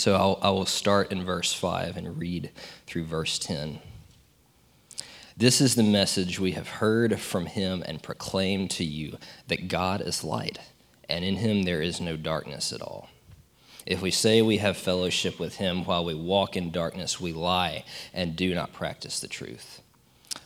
So 0.00 0.14
I'll, 0.14 0.38
I 0.40 0.48
will 0.48 0.64
start 0.64 1.12
in 1.12 1.26
verse 1.26 1.52
5 1.52 1.98
and 1.98 2.16
read 2.18 2.52
through 2.86 3.04
verse 3.04 3.38
10. 3.38 3.80
This 5.36 5.60
is 5.60 5.74
the 5.74 5.82
message 5.82 6.40
we 6.40 6.52
have 6.52 6.68
heard 6.68 7.20
from 7.20 7.44
him 7.44 7.84
and 7.86 8.02
proclaimed 8.02 8.70
to 8.70 8.84
you 8.84 9.18
that 9.48 9.68
God 9.68 10.00
is 10.00 10.24
light, 10.24 10.58
and 11.06 11.22
in 11.22 11.36
him 11.36 11.64
there 11.64 11.82
is 11.82 12.00
no 12.00 12.16
darkness 12.16 12.72
at 12.72 12.80
all. 12.80 13.10
If 13.84 14.00
we 14.00 14.10
say 14.10 14.40
we 14.40 14.56
have 14.56 14.78
fellowship 14.78 15.38
with 15.38 15.56
him 15.56 15.84
while 15.84 16.06
we 16.06 16.14
walk 16.14 16.56
in 16.56 16.70
darkness, 16.70 17.20
we 17.20 17.34
lie 17.34 17.84
and 18.14 18.36
do 18.36 18.54
not 18.54 18.72
practice 18.72 19.20
the 19.20 19.28
truth. 19.28 19.82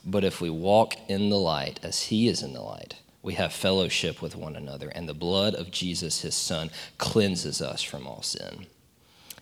But 0.05 0.25
if 0.25 0.41
we 0.41 0.51
walk 0.51 0.97
in 1.07 1.31
the 1.31 1.39
light 1.39 1.79
as 1.81 2.07
he 2.07 2.27
is 2.27 2.43
in 2.43 2.55
the 2.55 2.61
light, 2.61 2.97
we 3.23 3.35
have 3.35 3.53
fellowship 3.53 4.21
with 4.21 4.35
one 4.35 4.57
another, 4.57 4.89
and 4.89 5.09
the 5.09 5.15
blood 5.15 5.55
of 5.55 5.71
Jesus, 5.71 6.23
his 6.23 6.35
son, 6.35 6.73
cleanses 6.99 7.63
us 7.63 7.83
from 7.83 8.09
all 8.09 8.23
sin. 8.23 8.67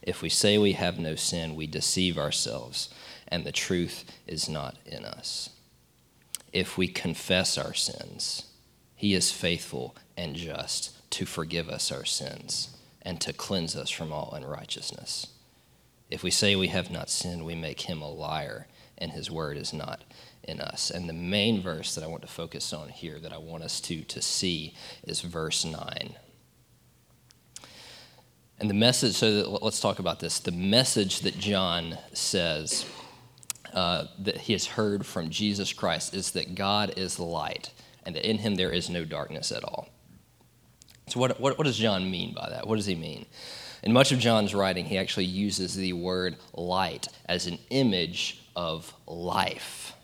If 0.03 0.23
we 0.23 0.29
say 0.29 0.59
we 0.59 0.73
have 0.73 0.99
no 0.99 1.15
sin, 1.15 1.55
we 1.55 1.67
deceive 1.67 2.19
ourselves, 2.19 2.89
and 3.29 3.45
the 3.45 3.53
truth 3.53 4.05
is 4.27 4.49
not 4.49 4.77
in 4.85 5.05
us. 5.05 5.51
If 6.53 6.77
we 6.77 6.89
confess 6.89 7.57
our 7.57 7.73
sins, 7.73 8.47
he 8.95 9.15
is 9.15 9.33
faithful 9.33 9.97
and 10.17 10.37
just 10.37 11.11
to 11.13 11.25
forgive 11.25 11.69
us 11.69 11.91
our 11.91 12.05
sins 12.05 12.77
and 13.03 13.21
to 13.21 13.33
cleanse 13.33 13.75
us 13.75 13.91
from 13.91 14.13
all 14.13 14.33
unrighteousness. 14.33 15.29
If 16.11 16.23
we 16.23 16.31
say 16.31 16.57
we 16.57 16.69
have 16.69 16.91
not 16.91 17.11
sinned, 17.11 17.45
we 17.45 17.55
make 17.55 17.83
him 17.83 18.03
a 18.03 18.11
liar, 18.11 18.67
and 18.99 19.13
his 19.13 19.31
word 19.31 19.57
is 19.57 19.73
not 19.73 20.03
in 20.45 20.61
us. 20.61 20.91
And 20.91 21.09
the 21.09 21.15
main 21.15 21.63
verse 21.63 21.95
that 21.95 22.05
I 22.05 22.07
want 22.07 22.23
to 22.23 22.29
focus 22.29 22.73
on 22.73 22.91
here, 22.91 23.19
that 23.19 23.33
I 23.33 23.39
want 23.39 23.65
us 23.65 23.81
to, 23.83 24.03
to 24.03 24.21
see, 24.21 24.75
is 25.05 25.21
verse 25.21 25.65
9. 25.65 26.15
And 28.59 28.71
the 28.71 28.75
message, 28.75 29.15
so 29.15 29.59
let's 29.63 29.81
talk 29.81 29.99
about 29.99 30.21
this. 30.21 30.39
The 30.39 30.53
message 30.53 31.21
that 31.21 31.39
John 31.39 31.99
says 32.13 32.87
uh, 33.73 34.07
that 34.21 34.37
he 34.37 34.53
has 34.53 34.67
heard 34.67 35.05
from 35.05 35.31
Jesus 35.31 35.73
Christ 35.73 36.15
is 36.15 36.33
that 36.33 36.55
God 36.55 36.95
is 36.97 37.19
light 37.19 37.71
and 38.05 38.15
that 38.15 38.29
in 38.29 38.39
him 38.39 38.55
there 38.55 38.71
is 38.71 38.91
no 38.91 39.05
darkness 39.05 39.51
at 39.51 39.65
all. 39.65 39.89
So, 41.09 41.19
what, 41.19 41.41
what, 41.41 41.59
what 41.59 41.65
does 41.65 41.77
John 41.77 42.11
mean 42.11 42.35
by 42.35 42.49
that? 42.51 42.67
What 42.67 42.77
does 42.77 42.87
he 42.87 42.95
mean? 42.95 43.27
In 43.83 43.93
much 43.93 44.13
of 44.13 44.21
John's 44.21 44.55
writing, 44.55 44.85
he 44.85 44.97
actually 44.97 45.25
uses 45.25 45.75
the 45.75 45.93
word 45.93 46.37
light 46.55 47.09
as 47.27 47.47
an 47.47 47.59
image 47.71 48.45
of 48.55 48.95
life. 49.07 49.95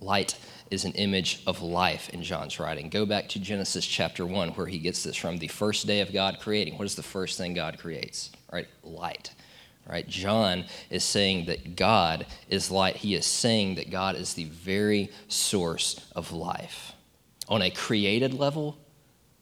Light 0.00 0.38
is 0.72 0.86
an 0.86 0.92
image 0.92 1.42
of 1.46 1.60
life 1.60 2.08
in 2.10 2.22
John's 2.22 2.58
writing. 2.58 2.88
Go 2.88 3.04
back 3.04 3.28
to 3.28 3.38
Genesis 3.38 3.86
chapter 3.86 4.24
1, 4.24 4.50
where 4.50 4.66
he 4.66 4.78
gets 4.78 5.04
this 5.04 5.16
from 5.16 5.36
the 5.36 5.48
first 5.48 5.86
day 5.86 6.00
of 6.00 6.12
God 6.12 6.38
creating. 6.40 6.78
What 6.78 6.86
is 6.86 6.94
the 6.94 7.02
first 7.02 7.36
thing 7.36 7.52
God 7.52 7.78
creates? 7.78 8.30
Right? 8.50 8.66
Light. 8.82 9.34
Right? 9.86 10.08
John 10.08 10.64
is 10.88 11.04
saying 11.04 11.46
that 11.46 11.76
God 11.76 12.26
is 12.48 12.70
light. 12.70 12.96
He 12.96 13.14
is 13.14 13.26
saying 13.26 13.74
that 13.74 13.90
God 13.90 14.16
is 14.16 14.32
the 14.32 14.46
very 14.46 15.10
source 15.28 16.06
of 16.16 16.32
life. 16.32 16.92
On 17.48 17.60
a 17.60 17.70
created 17.70 18.32
level, 18.32 18.78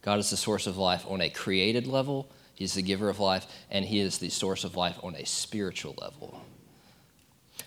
God 0.02 0.18
is 0.18 0.30
the 0.30 0.36
source 0.36 0.66
of 0.66 0.76
life. 0.76 1.04
On 1.08 1.20
a 1.20 1.30
created 1.30 1.86
level, 1.86 2.28
He's 2.54 2.74
the 2.74 2.82
giver 2.82 3.08
of 3.08 3.20
life, 3.20 3.46
and 3.70 3.84
He 3.84 4.00
is 4.00 4.18
the 4.18 4.30
source 4.30 4.64
of 4.64 4.76
life 4.76 4.98
on 5.02 5.14
a 5.14 5.24
spiritual 5.24 5.94
level 6.00 6.42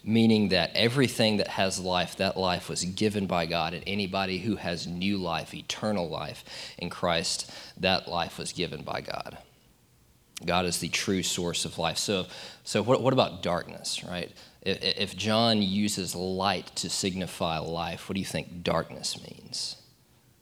meaning 0.04 0.50
that 0.50 0.72
everything 0.76 1.38
that 1.38 1.48
has 1.48 1.80
life, 1.80 2.18
that 2.18 2.38
life 2.38 2.70
was 2.70 2.84
given 2.84 3.26
by 3.26 3.46
God, 3.46 3.74
and 3.74 3.84
anybody 3.88 4.40
who 4.40 4.58
has 4.58 4.86
new 4.86 5.18
life, 5.18 5.54
eternal 5.54 6.10
life 6.10 6.44
in 6.78 6.90
Christ, 6.90 7.52
that 7.78 8.08
life 8.08 8.38
was 8.38 8.52
given 8.52 8.84
by 8.84 9.02
God. 9.02 9.38
God 10.46 10.66
is 10.66 10.80
the 10.80 10.90
true 10.90 11.24
source 11.24 11.64
of 11.66 11.78
life. 11.78 11.98
So, 11.98 12.26
so 12.64 12.82
what, 12.82 13.02
what 13.02 13.14
about 13.14 13.42
darkness, 13.42 14.04
right? 14.04 14.32
If, 14.62 14.82
if 14.82 15.16
John 15.16 15.62
uses 15.62 16.16
light 16.16 16.68
to 16.78 16.90
signify 16.90 17.60
life, 17.60 18.10
what 18.10 18.16
do 18.16 18.20
you 18.20 18.26
think 18.26 18.64
darkness 18.64 19.18
means? 19.18 19.78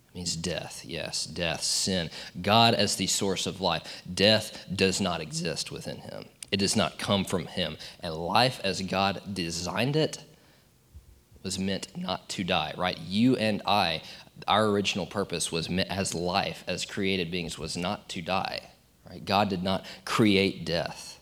It 0.10 0.16
means 0.16 0.36
death, 0.36 0.84
yes, 0.86 1.26
death, 1.26 1.62
sin. 1.62 2.10
God 2.42 2.74
as 2.74 2.96
the 2.96 3.08
source 3.08 3.46
of 3.46 3.62
life. 3.62 4.02
Death 4.12 4.66
does 4.74 5.00
not 5.00 5.22
exist 5.22 5.72
within 5.72 5.98
him. 5.98 6.26
It 6.52 6.58
does 6.58 6.76
not 6.76 7.00
come 7.00 7.24
from 7.24 7.46
him. 7.46 7.78
And 8.02 8.14
life 8.14 8.60
as 8.64 8.82
God 8.82 9.22
designed 9.34 9.96
it 9.96 10.24
was 11.44 11.58
meant 11.58 11.88
not 11.98 12.30
to 12.30 12.44
die, 12.44 12.74
right? 12.78 13.00
You 13.00 13.36
and 13.38 13.62
I, 13.66 14.04
our 14.48 14.68
original 14.68 15.06
purpose 15.06 15.52
was 15.52 15.70
meant 15.70 15.90
as 15.90 16.14
life, 16.14 16.64
as 16.68 16.86
created 16.86 17.32
beings, 17.32 17.58
was 17.58 17.76
not 17.76 18.10
to 18.10 18.22
die, 18.22 18.70
right? 19.10 19.24
God 19.24 19.50
did 19.50 19.64
not 19.64 19.86
create 20.06 20.66
death. 20.66 21.20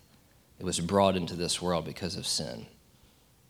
It 0.60 0.66
was 0.66 0.80
brought 0.80 1.16
into 1.16 1.36
this 1.36 1.62
world 1.62 1.86
because 1.86 2.18
of 2.18 2.28
sin. 2.28 2.66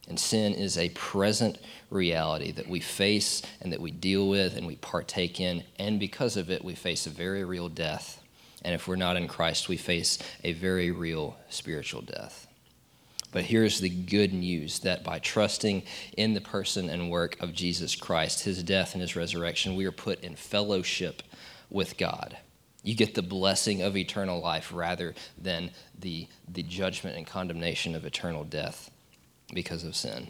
And 0.08 0.20
sin 0.20 0.54
is 0.54 0.78
a 0.78 0.90
present 0.90 1.60
reality 1.90 2.52
that 2.52 2.68
we 2.68 2.80
face 2.80 3.42
and 3.62 3.72
that 3.72 3.82
we 3.82 3.92
deal 3.92 4.28
with 4.28 4.56
and 4.58 4.68
we 4.68 4.76
partake 4.76 5.40
in. 5.40 5.64
And 5.78 6.00
because 6.00 6.36
of 6.36 6.50
it, 6.50 6.64
we 6.64 6.76
face 6.76 7.08
a 7.08 7.12
very 7.12 7.44
real 7.44 7.70
death 7.70 8.22
and 8.64 8.76
if 8.76 8.88
we're 8.88 8.96
not 8.96 9.18
in 9.18 9.28
Christ, 9.28 9.70
we 9.70 9.78
face 9.78 10.20
a 10.44 10.54
very 10.54 10.92
real 10.92 11.38
spiritual 11.50 12.02
death. 12.02 12.48
But 13.32 13.46
here's 13.46 13.80
the 13.80 13.90
good 13.90 14.34
news 14.34 14.80
that 14.80 15.04
by 15.04 15.20
trusting 15.20 15.84
in 16.18 16.34
the 16.34 16.42
person 16.42 16.90
and 16.90 17.12
work 17.12 17.40
of 17.42 17.54
Jesus 17.54 17.96
Christ, 17.96 18.44
his 18.44 18.64
death 18.64 18.94
and 18.94 19.02
his 19.02 19.16
resurrection, 19.16 19.76
we 19.76 19.86
are 19.86 19.92
put 19.92 20.22
in 20.22 20.36
fellowship 20.36 21.22
with 21.70 21.98
God. 21.98 22.38
You 22.82 22.96
get 22.96 23.14
the 23.14 23.22
blessing 23.22 23.82
of 23.82 23.96
eternal 23.96 24.42
life 24.42 24.72
rather 24.74 25.14
than 25.38 25.72
the, 26.00 26.28
the 26.48 26.64
judgment 26.64 27.18
and 27.18 27.28
condemnation 27.28 27.94
of 27.94 28.06
eternal 28.06 28.44
death 28.44 28.90
because 29.54 29.84
of 29.84 29.96
sin. 29.96 30.30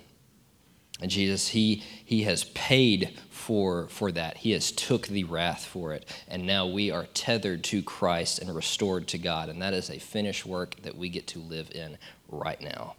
And 1.01 1.09
Jesus, 1.09 1.49
he, 1.49 1.83
he 2.03 2.23
has 2.23 2.43
paid 2.43 3.17
for, 3.29 3.87
for 3.87 4.11
that. 4.11 4.37
He 4.37 4.51
has 4.51 4.71
took 4.71 5.07
the 5.07 5.23
wrath 5.23 5.65
for 5.65 5.93
it. 5.93 6.05
And 6.27 6.45
now 6.45 6.67
we 6.67 6.91
are 6.91 7.07
tethered 7.13 7.63
to 7.65 7.81
Christ 7.81 8.39
and 8.39 8.53
restored 8.53 9.07
to 9.09 9.17
God. 9.17 9.49
And 9.49 9.61
that 9.61 9.73
is 9.73 9.89
a 9.89 9.97
finished 9.97 10.45
work 10.45 10.75
that 10.83 10.97
we 10.97 11.09
get 11.09 11.27
to 11.27 11.39
live 11.39 11.71
in 11.73 11.97
right 12.27 12.61
now. 12.61 12.95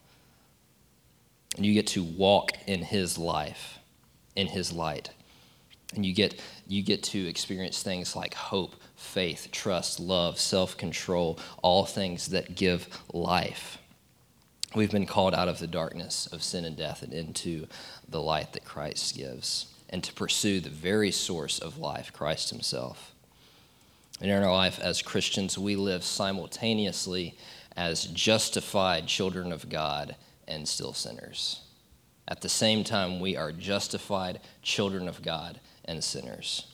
And 1.56 1.66
you 1.66 1.74
get 1.74 1.88
to 1.88 2.02
walk 2.02 2.52
in 2.66 2.82
his 2.82 3.18
life, 3.18 3.78
in 4.34 4.46
his 4.46 4.72
light. 4.72 5.10
And 5.94 6.06
you 6.06 6.14
get, 6.14 6.40
you 6.66 6.82
get 6.82 7.02
to 7.04 7.28
experience 7.28 7.82
things 7.82 8.16
like 8.16 8.32
hope, 8.34 8.76
faith, 8.96 9.48
trust, 9.50 10.00
love, 10.00 10.38
self 10.38 10.76
control, 10.76 11.38
all 11.62 11.84
things 11.84 12.28
that 12.28 12.54
give 12.54 12.88
life. 13.12 13.79
We've 14.74 14.90
been 14.90 15.06
called 15.06 15.34
out 15.34 15.48
of 15.48 15.58
the 15.58 15.66
darkness 15.66 16.28
of 16.28 16.44
sin 16.44 16.64
and 16.64 16.76
death 16.76 17.02
and 17.02 17.12
into 17.12 17.66
the 18.08 18.20
light 18.20 18.52
that 18.52 18.64
Christ 18.64 19.16
gives, 19.16 19.66
and 19.88 20.04
to 20.04 20.12
pursue 20.12 20.60
the 20.60 20.70
very 20.70 21.10
source 21.10 21.58
of 21.58 21.78
life, 21.78 22.12
Christ 22.12 22.50
Himself. 22.50 23.12
And 24.20 24.30
in 24.30 24.42
our 24.42 24.52
life 24.52 24.78
as 24.78 25.02
Christians, 25.02 25.58
we 25.58 25.74
live 25.74 26.04
simultaneously 26.04 27.36
as 27.76 28.04
justified 28.04 29.08
children 29.08 29.50
of 29.50 29.68
God 29.68 30.14
and 30.46 30.68
still 30.68 30.92
sinners. 30.92 31.62
At 32.28 32.40
the 32.40 32.48
same 32.48 32.84
time, 32.84 33.18
we 33.18 33.36
are 33.36 33.50
justified 33.50 34.40
children 34.62 35.08
of 35.08 35.22
God 35.22 35.58
and 35.84 36.04
sinners. 36.04 36.69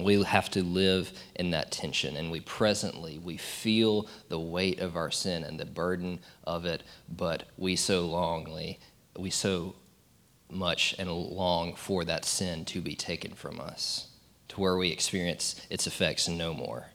We 0.00 0.22
have 0.22 0.50
to 0.50 0.62
live 0.62 1.12
in 1.34 1.50
that 1.50 1.70
tension, 1.70 2.16
and 2.16 2.30
we 2.30 2.40
presently 2.40 3.18
we 3.18 3.36
feel 3.36 4.08
the 4.28 4.40
weight 4.40 4.80
of 4.80 4.96
our 4.96 5.10
sin 5.10 5.44
and 5.44 5.60
the 5.60 5.66
burden 5.66 6.20
of 6.44 6.64
it, 6.64 6.82
but 7.08 7.44
we 7.58 7.76
so 7.76 8.08
longly, 8.08 8.78
we 9.18 9.28
so 9.30 9.74
much 10.50 10.94
and 10.98 11.10
long 11.10 11.74
for 11.74 12.04
that 12.04 12.24
sin 12.24 12.64
to 12.66 12.80
be 12.80 12.94
taken 12.94 13.34
from 13.34 13.60
us, 13.60 14.08
to 14.48 14.60
where 14.60 14.76
we 14.76 14.90
experience 14.90 15.60
its 15.68 15.86
effects 15.86 16.28
no 16.28 16.54
more. 16.54 16.86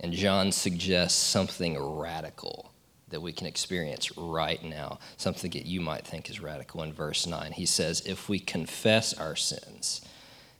And 0.00 0.12
John 0.12 0.50
suggests 0.50 1.18
something 1.18 1.78
radical 1.78 2.72
that 3.08 3.20
we 3.20 3.32
can 3.32 3.46
experience 3.46 4.16
right 4.16 4.62
now, 4.64 4.98
something 5.16 5.50
that 5.52 5.66
you 5.66 5.80
might 5.80 6.06
think 6.06 6.30
is 6.30 6.40
radical 6.40 6.82
in 6.82 6.92
verse 6.92 7.26
9. 7.26 7.52
He 7.52 7.66
says, 7.66 8.00
If 8.00 8.28
we 8.28 8.38
confess 8.38 9.12
our 9.14 9.36
sins, 9.36 10.00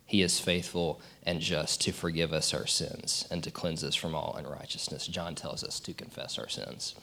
he 0.05 0.23
is 0.23 0.39
faithful 0.39 1.01
and 1.25 1.41
just 1.41 1.81
to 1.83 1.93
forgive 1.93 2.33
us 2.33 2.53
our 2.53 2.67
sins 2.67 3.27
and 3.31 3.45
to 3.45 3.51
cleanse 3.51 3.85
us 3.85 3.95
from 3.95 4.15
all 4.15 4.35
unrighteousness. 4.37 5.07
John 5.07 5.35
tells 5.35 5.63
us 5.63 5.79
to 5.81 5.93
confess 5.93 6.39
our 6.39 6.49
sins. 6.49 6.95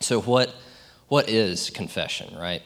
So, 0.00 0.20
what, 0.20 0.54
what 1.08 1.28
is 1.28 1.70
confession, 1.70 2.36
right? 2.36 2.62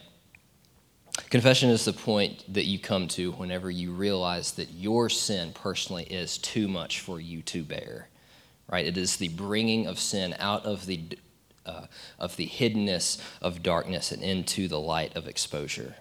Confession 1.30 1.70
is 1.70 1.84
the 1.84 1.92
point 1.92 2.44
that 2.52 2.66
you 2.66 2.78
come 2.78 3.08
to 3.08 3.32
whenever 3.32 3.70
you 3.70 3.92
realize 3.92 4.52
that 4.52 4.70
your 4.70 5.08
sin 5.08 5.52
personally 5.52 6.04
is 6.04 6.38
too 6.38 6.68
much 6.68 7.00
for 7.00 7.20
you 7.20 7.42
to 7.42 7.64
bear, 7.64 8.08
right? 8.70 8.86
It 8.86 8.96
is 8.96 9.16
the 9.16 9.28
bringing 9.28 9.86
of 9.86 9.98
sin 9.98 10.36
out 10.38 10.64
of 10.64 10.86
the, 10.86 11.00
uh, 11.66 11.86
of 12.18 12.36
the 12.36 12.46
hiddenness 12.46 13.20
of 13.42 13.62
darkness 13.62 14.12
and 14.12 14.22
into 14.22 14.68
the 14.68 14.80
light 14.80 15.16
of 15.16 15.26
exposure. 15.26 15.96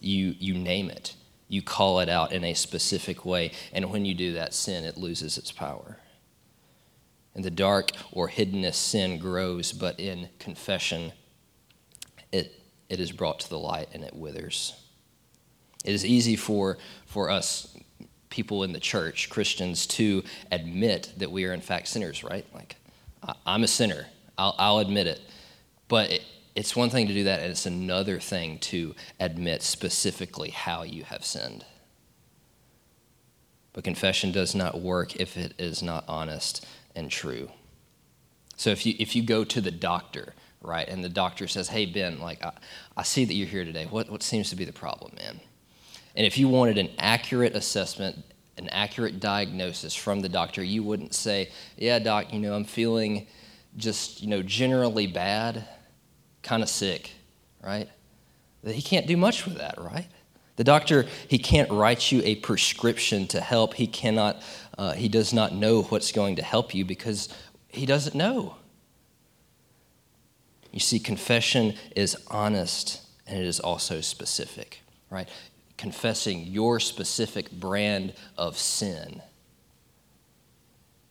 You, 0.00 0.34
you 0.38 0.54
name 0.54 0.90
it 0.90 1.14
you 1.54 1.62
call 1.62 2.00
it 2.00 2.08
out 2.08 2.32
in 2.32 2.42
a 2.44 2.52
specific 2.52 3.24
way. 3.24 3.52
And 3.72 3.90
when 3.90 4.04
you 4.04 4.14
do 4.14 4.32
that, 4.34 4.52
sin, 4.52 4.84
it 4.84 4.98
loses 4.98 5.38
its 5.38 5.52
power. 5.52 5.98
And 7.34 7.44
the 7.44 7.50
dark 7.50 7.92
or 8.12 8.28
hiddenness 8.28 8.74
sin 8.74 9.18
grows, 9.18 9.72
but 9.72 9.98
in 9.98 10.28
confession, 10.38 11.12
it, 12.32 12.60
it 12.88 13.00
is 13.00 13.12
brought 13.12 13.40
to 13.40 13.48
the 13.48 13.58
light 13.58 13.88
and 13.92 14.02
it 14.02 14.14
withers. 14.14 14.74
It 15.84 15.92
is 15.92 16.04
easy 16.04 16.36
for, 16.36 16.78
for 17.06 17.30
us, 17.30 17.76
people 18.30 18.64
in 18.64 18.72
the 18.72 18.80
church, 18.80 19.30
Christians, 19.30 19.86
to 19.86 20.24
admit 20.50 21.12
that 21.18 21.30
we 21.30 21.44
are 21.44 21.52
in 21.52 21.60
fact 21.60 21.86
sinners, 21.88 22.24
right? 22.24 22.44
Like, 22.52 22.76
I'm 23.46 23.62
a 23.62 23.68
sinner. 23.68 24.06
I'll, 24.36 24.54
I'll 24.58 24.78
admit 24.78 25.06
it. 25.06 25.20
But 25.86 26.10
it, 26.10 26.24
it's 26.54 26.76
one 26.76 26.90
thing 26.90 27.08
to 27.08 27.14
do 27.14 27.24
that, 27.24 27.40
and 27.40 27.50
it's 27.50 27.66
another 27.66 28.20
thing 28.20 28.58
to 28.58 28.94
admit 29.18 29.62
specifically 29.62 30.50
how 30.50 30.82
you 30.82 31.04
have 31.04 31.24
sinned. 31.24 31.64
But 33.72 33.84
confession 33.84 34.30
does 34.30 34.54
not 34.54 34.80
work 34.80 35.16
if 35.16 35.36
it 35.36 35.54
is 35.58 35.82
not 35.82 36.04
honest 36.06 36.64
and 36.94 37.10
true. 37.10 37.50
So 38.56 38.70
if 38.70 38.86
you 38.86 38.94
if 39.00 39.16
you 39.16 39.22
go 39.22 39.42
to 39.44 39.60
the 39.60 39.72
doctor, 39.72 40.32
right, 40.62 40.88
and 40.88 41.02
the 41.02 41.08
doctor 41.08 41.48
says, 41.48 41.68
"Hey 41.68 41.86
Ben, 41.86 42.20
like 42.20 42.44
I, 42.44 42.52
I 42.96 43.02
see 43.02 43.24
that 43.24 43.34
you're 43.34 43.48
here 43.48 43.64
today. 43.64 43.86
What 43.90 44.08
what 44.08 44.22
seems 44.22 44.48
to 44.50 44.56
be 44.56 44.64
the 44.64 44.72
problem, 44.72 45.12
man?" 45.16 45.40
And 46.14 46.24
if 46.24 46.38
you 46.38 46.46
wanted 46.46 46.78
an 46.78 46.90
accurate 46.98 47.56
assessment, 47.56 48.24
an 48.56 48.68
accurate 48.68 49.18
diagnosis 49.18 49.96
from 49.96 50.20
the 50.20 50.28
doctor, 50.28 50.62
you 50.62 50.84
wouldn't 50.84 51.14
say, 51.14 51.50
"Yeah, 51.76 51.98
doc, 51.98 52.32
you 52.32 52.38
know, 52.38 52.54
I'm 52.54 52.64
feeling 52.64 53.26
just 53.76 54.22
you 54.22 54.28
know 54.28 54.42
generally 54.42 55.08
bad." 55.08 55.66
Kind 56.44 56.62
of 56.62 56.68
sick, 56.68 57.10
right? 57.60 57.88
That 58.62 58.76
he 58.76 58.82
can't 58.82 59.06
do 59.06 59.16
much 59.16 59.44
with 59.44 59.56
that, 59.58 59.74
right? 59.78 60.06
The 60.56 60.64
doctor, 60.64 61.06
he 61.26 61.38
can't 61.38 61.70
write 61.70 62.12
you 62.12 62.22
a 62.24 62.36
prescription 62.36 63.26
to 63.28 63.40
help. 63.40 63.74
He 63.74 63.88
cannot, 63.88 64.40
uh, 64.78 64.92
he 64.92 65.08
does 65.08 65.32
not 65.32 65.52
know 65.52 65.82
what's 65.82 66.12
going 66.12 66.36
to 66.36 66.42
help 66.42 66.74
you 66.74 66.84
because 66.84 67.28
he 67.66 67.86
doesn't 67.86 68.14
know. 68.14 68.54
You 70.70 70.80
see, 70.80 71.00
confession 71.00 71.74
is 71.96 72.16
honest 72.28 73.00
and 73.26 73.38
it 73.38 73.46
is 73.46 73.58
also 73.58 74.00
specific, 74.00 74.82
right? 75.10 75.28
Confessing 75.76 76.44
your 76.44 76.78
specific 76.78 77.50
brand 77.50 78.12
of 78.38 78.56
sin 78.58 79.22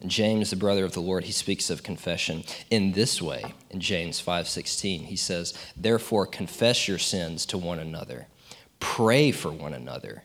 James, 0.05 0.49
the 0.49 0.55
brother 0.55 0.83
of 0.83 0.93
the 0.93 1.01
Lord, 1.01 1.23
he 1.23 1.31
speaks 1.31 1.69
of 1.69 1.83
confession 1.83 2.43
in 2.69 2.91
this 2.91 3.21
way 3.21 3.53
in 3.69 3.79
James 3.79 4.19
5:16. 4.19 5.05
He 5.05 5.15
says, 5.15 5.53
"Therefore 5.75 6.25
confess 6.27 6.87
your 6.87 6.99
sins 6.99 7.45
to 7.47 7.57
one 7.57 7.79
another. 7.79 8.27
Pray 8.79 9.31
for 9.31 9.51
one 9.51 9.73
another." 9.73 10.23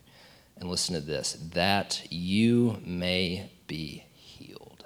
And 0.57 0.69
listen 0.69 0.93
to 0.95 1.01
this, 1.01 1.37
that 1.53 2.01
you 2.09 2.81
may 2.85 3.49
be 3.67 4.03
healed. 4.13 4.85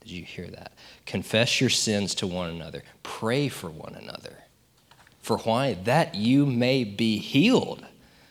Did 0.00 0.10
you 0.10 0.24
hear 0.24 0.46
that? 0.46 0.72
Confess 1.04 1.60
your 1.60 1.68
sins 1.68 2.14
to 2.14 2.26
one 2.26 2.48
another. 2.48 2.82
Pray 3.02 3.48
for 3.48 3.68
one 3.68 3.94
another. 3.94 4.44
For 5.20 5.38
why? 5.38 5.74
That 5.74 6.14
you 6.14 6.46
may 6.46 6.84
be 6.84 7.18
healed. 7.18 7.84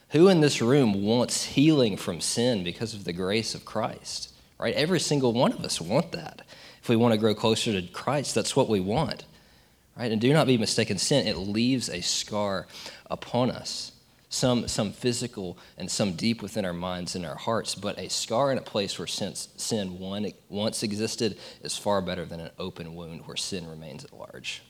Who 0.10 0.30
in 0.30 0.40
this 0.40 0.62
room 0.62 1.04
wants 1.04 1.44
healing 1.44 1.98
from 1.98 2.22
sin 2.22 2.64
because 2.64 2.94
of 2.94 3.04
the 3.04 3.14
grace 3.14 3.54
of 3.54 3.66
Christ? 3.66 4.30
Right? 4.60 4.74
Every 4.76 5.00
single 5.00 5.34
one 5.34 5.52
of 5.52 5.64
us 5.64 5.82
want 5.82 6.12
that. 6.14 6.42
If 6.82 6.90
we 6.90 6.96
want 6.96 7.14
to 7.14 7.18
grow 7.18 7.34
closer 7.34 7.72
to 7.72 7.88
Christ, 7.88 8.36
that's 8.36 8.56
what 8.56 8.70
we 8.70 8.80
want, 8.80 9.26
right? 9.98 10.12
And 10.12 10.22
do 10.22 10.32
not 10.34 10.48
be 10.48 10.58
mistaken, 10.58 10.98
sin, 10.98 11.28
it 11.28 11.38
leaves 11.38 11.90
a 11.90 12.02
scar 12.02 12.68
upon 13.10 13.52
us. 13.52 13.92
Some, 14.30 14.68
some 14.68 14.92
physical 14.92 15.58
and 15.78 15.90
some 15.90 16.14
deep 16.14 16.42
within 16.42 16.66
our 16.66 16.74
minds 16.74 17.16
and 17.16 17.26
our 17.26 17.36
hearts, 17.36 17.74
but 17.74 17.98
a 17.98 18.10
scar 18.10 18.52
in 18.52 18.58
a 18.58 18.62
place 18.62 19.00
where 19.00 19.08
sin, 19.08 19.34
sin 19.36 19.98
one, 19.98 20.30
once 20.50 20.84
existed 20.84 21.38
is 21.62 21.78
far 21.78 22.02
better 22.02 22.26
than 22.26 22.42
an 22.42 22.50
open 22.60 22.96
wound 22.96 23.26
where 23.26 23.38
sin 23.38 23.66
remains 23.66 24.04
at 24.04 24.12
large. 24.12 24.62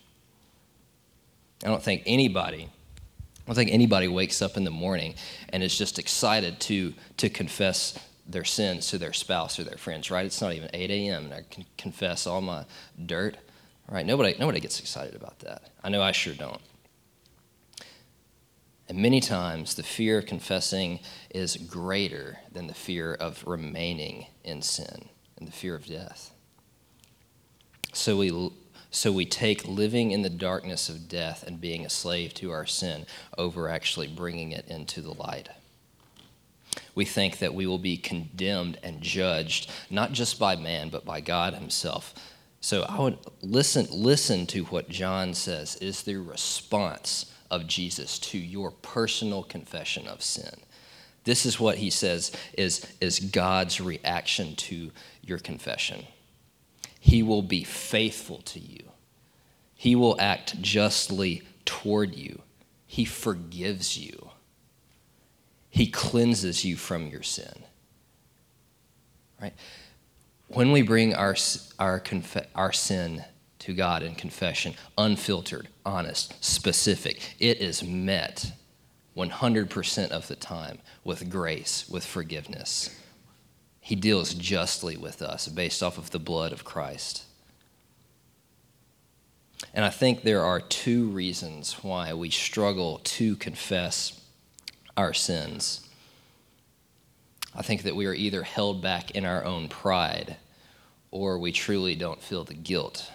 I 1.63 1.67
don't 1.67 1.81
think 1.81 2.03
anybody 2.05 2.69
I 3.45 3.49
don't 3.49 3.55
think 3.55 3.71
anybody 3.71 4.07
wakes 4.07 4.41
up 4.41 4.57
in 4.57 4.63
the 4.63 4.71
morning 4.71 5.13
and 5.49 5.61
is 5.61 5.77
just 5.77 5.99
excited 5.99 6.59
to, 6.61 6.95
to 7.17 7.29
confess 7.29 7.97
their 8.27 8.43
sins 8.43 8.87
to 8.87 8.97
their 8.97 9.13
spouse 9.13 9.59
or 9.59 9.63
their 9.63 9.77
friends, 9.77 10.09
right? 10.09 10.25
It's 10.25 10.41
not 10.41 10.53
even 10.53 10.69
8 10.73 10.89
a.m. 10.89 11.25
and 11.25 11.33
I 11.33 11.43
can 11.49 11.65
confess 11.77 12.25
all 12.25 12.41
my 12.41 12.65
dirt, 13.05 13.37
right? 13.89 14.05
Nobody, 14.05 14.35
nobody 14.39 14.59
gets 14.59 14.79
excited 14.79 15.15
about 15.15 15.39
that. 15.39 15.69
I 15.83 15.89
know 15.89 16.01
I 16.01 16.11
sure 16.11 16.33
don't. 16.33 16.61
And 18.87 18.99
many 18.99 19.19
times 19.19 19.75
the 19.75 19.83
fear 19.83 20.19
of 20.19 20.25
confessing 20.25 20.99
is 21.31 21.57
greater 21.57 22.39
than 22.51 22.67
the 22.67 22.73
fear 22.73 23.13
of 23.13 23.43
remaining 23.45 24.27
in 24.43 24.61
sin 24.61 25.09
and 25.37 25.47
the 25.47 25.51
fear 25.51 25.75
of 25.75 25.85
death. 25.85 26.31
So 27.93 28.17
we, 28.17 28.51
so 28.91 29.11
we 29.11 29.25
take 29.25 29.67
living 29.67 30.11
in 30.11 30.21
the 30.21 30.29
darkness 30.29 30.89
of 30.89 31.07
death 31.07 31.43
and 31.47 31.59
being 31.59 31.85
a 31.85 31.89
slave 31.89 32.33
to 32.35 32.51
our 32.51 32.65
sin 32.65 33.05
over 33.37 33.69
actually 33.69 34.07
bringing 34.07 34.51
it 34.51 34.67
into 34.67 35.01
the 35.01 35.13
light 35.13 35.49
we 36.95 37.05
think 37.05 37.39
that 37.39 37.53
we 37.53 37.67
will 37.67 37.77
be 37.77 37.97
condemned 37.97 38.79
and 38.81 39.01
judged, 39.01 39.69
not 39.89 40.13
just 40.13 40.39
by 40.39 40.55
man, 40.55 40.89
but 40.89 41.05
by 41.05 41.21
God 41.21 41.53
Himself. 41.53 42.13
So 42.61 42.81
I 42.81 42.99
would 42.99 43.19
listen, 43.41 43.85
listen 43.91 44.47
to 44.47 44.63
what 44.65 44.89
John 44.89 45.35
says 45.35 45.75
is 45.75 46.01
the 46.01 46.15
response 46.15 47.31
of 47.51 47.67
Jesus 47.67 48.17
to 48.19 48.39
your 48.39 48.71
personal 48.71 49.43
confession 49.43 50.07
of 50.07 50.23
sin. 50.23 50.55
This 51.25 51.45
is 51.45 51.59
what 51.59 51.77
he 51.77 51.89
says 51.89 52.31
is, 52.57 52.85
is 53.01 53.19
God's 53.19 53.81
reaction 53.81 54.55
to 54.55 54.91
your 55.23 55.39
confession. 55.39 56.05
He 56.99 57.21
will 57.23 57.41
be 57.41 57.63
faithful 57.63 58.39
to 58.43 58.59
you. 58.59 58.83
He 59.75 59.95
will 59.95 60.19
act 60.19 60.61
justly 60.61 61.43
toward 61.65 62.15
you. 62.15 62.41
He 62.87 63.05
forgives 63.05 63.97
you. 63.97 64.29
He 65.75 65.87
cleanses 65.87 66.63
you 66.63 66.77
from 66.77 67.07
your 67.07 67.21
sin. 67.21 67.53
Right? 69.41 69.51
When 70.47 70.71
we 70.71 70.81
bring 70.83 71.13
our, 71.13 71.35
our, 71.77 71.99
conf- 71.99 72.47
our 72.55 72.71
sin 72.71 73.25
to 73.59 73.73
God 73.73 74.01
in 74.01 74.15
confession, 74.15 74.75
unfiltered, 74.97 75.67
honest, 75.85 76.41
specific, 76.41 77.35
it 77.39 77.57
is 77.57 77.83
met 77.83 78.53
100% 79.17 80.11
of 80.11 80.29
the 80.29 80.37
time 80.37 80.79
with 81.03 81.29
grace, 81.29 81.89
with 81.89 82.05
forgiveness. 82.05 82.97
He 83.81 83.95
deals 83.95 84.33
justly 84.33 84.95
with 84.95 85.21
us 85.21 85.49
based 85.49 85.83
off 85.83 85.97
of 85.97 86.11
the 86.11 86.19
blood 86.19 86.53
of 86.53 86.63
Christ. 86.63 87.25
And 89.73 89.83
I 89.83 89.89
think 89.89 90.21
there 90.21 90.45
are 90.45 90.61
two 90.61 91.09
reasons 91.09 91.83
why 91.83 92.13
we 92.13 92.29
struggle 92.29 93.01
to 93.03 93.35
confess 93.35 94.21
our 94.97 95.13
sins. 95.13 95.87
I 97.55 97.61
think 97.61 97.83
that 97.83 97.95
we 97.95 98.05
are 98.05 98.13
either 98.13 98.43
held 98.43 98.81
back 98.81 99.11
in 99.11 99.25
our 99.25 99.43
own 99.43 99.69
pride 99.69 100.37
or 101.11 101.39
we 101.39 101.51
truly 101.51 101.95
don't 101.95 102.21
feel 102.21 102.43
the 102.43 102.53
guilt 102.53 103.09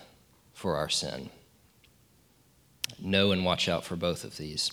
for 0.54 0.76
our 0.76 0.88
sin. 0.88 1.30
Know 2.98 3.32
and 3.32 3.44
watch 3.44 3.68
out 3.68 3.84
for 3.84 3.96
both 3.96 4.24
of 4.24 4.36
these. 4.36 4.72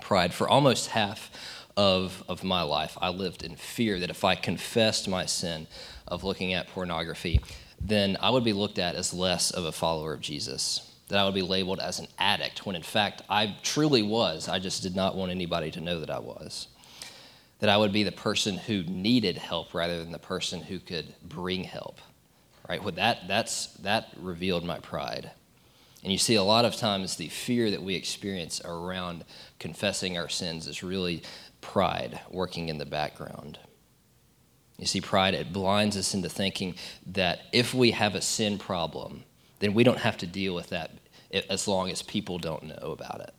Pride. 0.00 0.32
For 0.32 0.48
almost 0.48 0.88
half 0.88 1.30
of, 1.76 2.24
of 2.28 2.42
my 2.42 2.62
life, 2.62 2.96
I 3.00 3.10
lived 3.10 3.42
in 3.42 3.56
fear 3.56 3.98
that 4.00 4.10
if 4.10 4.24
I 4.24 4.34
confessed 4.34 5.08
my 5.08 5.26
sin 5.26 5.66
of 6.08 6.24
looking 6.24 6.54
at 6.54 6.68
pornography, 6.68 7.40
then 7.80 8.16
I 8.20 8.30
would 8.30 8.44
be 8.44 8.52
looked 8.52 8.78
at 8.78 8.94
as 8.94 9.12
less 9.12 9.50
of 9.50 9.64
a 9.64 9.72
follower 9.72 10.14
of 10.14 10.20
Jesus. 10.20 10.90
That 11.08 11.18
I 11.18 11.24
would 11.24 11.34
be 11.34 11.42
labeled 11.42 11.78
as 11.78 11.98
an 12.00 12.08
addict, 12.18 12.66
when 12.66 12.76
in 12.76 12.82
fact 12.82 13.22
I 13.30 13.56
truly 13.62 14.02
was. 14.02 14.48
I 14.48 14.58
just 14.58 14.82
did 14.82 14.96
not 14.96 15.16
want 15.16 15.30
anybody 15.30 15.70
to 15.72 15.80
know 15.80 16.00
that 16.00 16.10
I 16.10 16.18
was. 16.18 16.68
That 17.60 17.70
I 17.70 17.76
would 17.76 17.92
be 17.92 18.02
the 18.02 18.12
person 18.12 18.56
who 18.58 18.82
needed 18.82 19.38
help 19.38 19.72
rather 19.72 20.02
than 20.02 20.12
the 20.12 20.18
person 20.18 20.62
who 20.62 20.78
could 20.78 21.14
bring 21.22 21.64
help 21.64 22.00
right? 22.68 22.82
Well, 22.82 22.92
that, 22.92 23.28
that's, 23.28 23.66
that 23.78 24.12
revealed 24.20 24.64
my 24.64 24.78
pride. 24.80 25.30
And 26.02 26.12
you 26.12 26.18
see, 26.18 26.34
a 26.34 26.42
lot 26.42 26.64
of 26.64 26.76
times 26.76 27.16
the 27.16 27.28
fear 27.28 27.70
that 27.70 27.82
we 27.82 27.94
experience 27.94 28.60
around 28.64 29.24
confessing 29.58 30.16
our 30.16 30.28
sins 30.28 30.66
is 30.66 30.82
really 30.82 31.22
pride 31.60 32.20
working 32.30 32.68
in 32.68 32.78
the 32.78 32.86
background. 32.86 33.58
You 34.78 34.86
see, 34.86 35.00
pride, 35.00 35.34
it 35.34 35.52
blinds 35.52 35.96
us 35.96 36.14
into 36.14 36.28
thinking 36.28 36.74
that 37.06 37.40
if 37.52 37.72
we 37.72 37.92
have 37.92 38.14
a 38.14 38.20
sin 38.20 38.58
problem, 38.58 39.24
then 39.60 39.74
we 39.74 39.84
don't 39.84 39.98
have 39.98 40.16
to 40.18 40.26
deal 40.26 40.54
with 40.54 40.70
that 40.70 40.90
as 41.50 41.66
long 41.66 41.90
as 41.90 42.02
people 42.02 42.38
don't 42.38 42.64
know 42.64 42.92
about 42.92 43.20
it. 43.20 43.34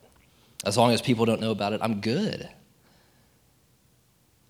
As 0.65 0.77
long 0.77 0.91
as 0.91 1.01
people 1.01 1.25
don't 1.25 1.41
know 1.41 1.51
about 1.51 1.73
it, 1.73 1.81
I'm 1.83 2.01
good. 2.01 2.49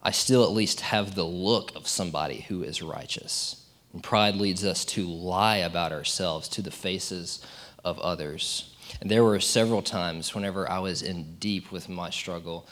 I 0.02 0.12
still 0.12 0.44
at 0.44 0.52
least 0.52 0.82
have 0.82 1.16
the 1.16 1.26
look 1.26 1.76
of 1.76 1.88
somebody 1.88 2.42
who 2.48 2.64
is 2.64 2.82
righteous. 2.82 3.66
And 3.94 4.02
pride 4.02 4.36
leads 4.36 4.64
us 4.64 4.86
to 4.86 5.06
lie 5.06 5.58
about 5.58 5.92
ourselves 5.92 6.48
to 6.50 6.62
the 6.62 6.72
faces 6.72 7.46
of 7.84 8.00
others. 8.00 8.74
And 9.02 9.12
there 9.12 9.24
were 9.24 9.40
several 9.40 9.82
times 9.82 10.34
whenever 10.34 10.70
I 10.70 10.80
was 10.80 11.02
in 11.02 11.36
deep 11.36 11.72
with 11.72 11.90
my 11.90 12.10
struggle 12.10 12.68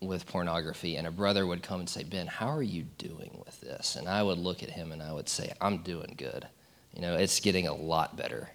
with 0.00 0.26
pornography, 0.26 0.96
and 0.96 1.06
a 1.06 1.10
brother 1.10 1.46
would 1.46 1.62
come 1.62 1.80
and 1.80 1.88
say, 1.88 2.04
Ben, 2.04 2.26
how 2.26 2.48
are 2.48 2.62
you 2.62 2.84
doing 2.98 3.42
with 3.44 3.60
this? 3.60 3.96
And 3.96 4.08
I 4.08 4.22
would 4.22 4.38
look 4.38 4.62
at 4.62 4.70
him 4.70 4.92
and 4.92 5.02
I 5.02 5.12
would 5.12 5.28
say, 5.28 5.52
I'm 5.60 5.78
doing 5.78 6.14
good. 6.16 6.46
You 6.94 7.02
know, 7.02 7.16
it's 7.16 7.40
getting 7.40 7.66
a 7.66 7.74
lot 7.74 8.16
better. 8.16 8.50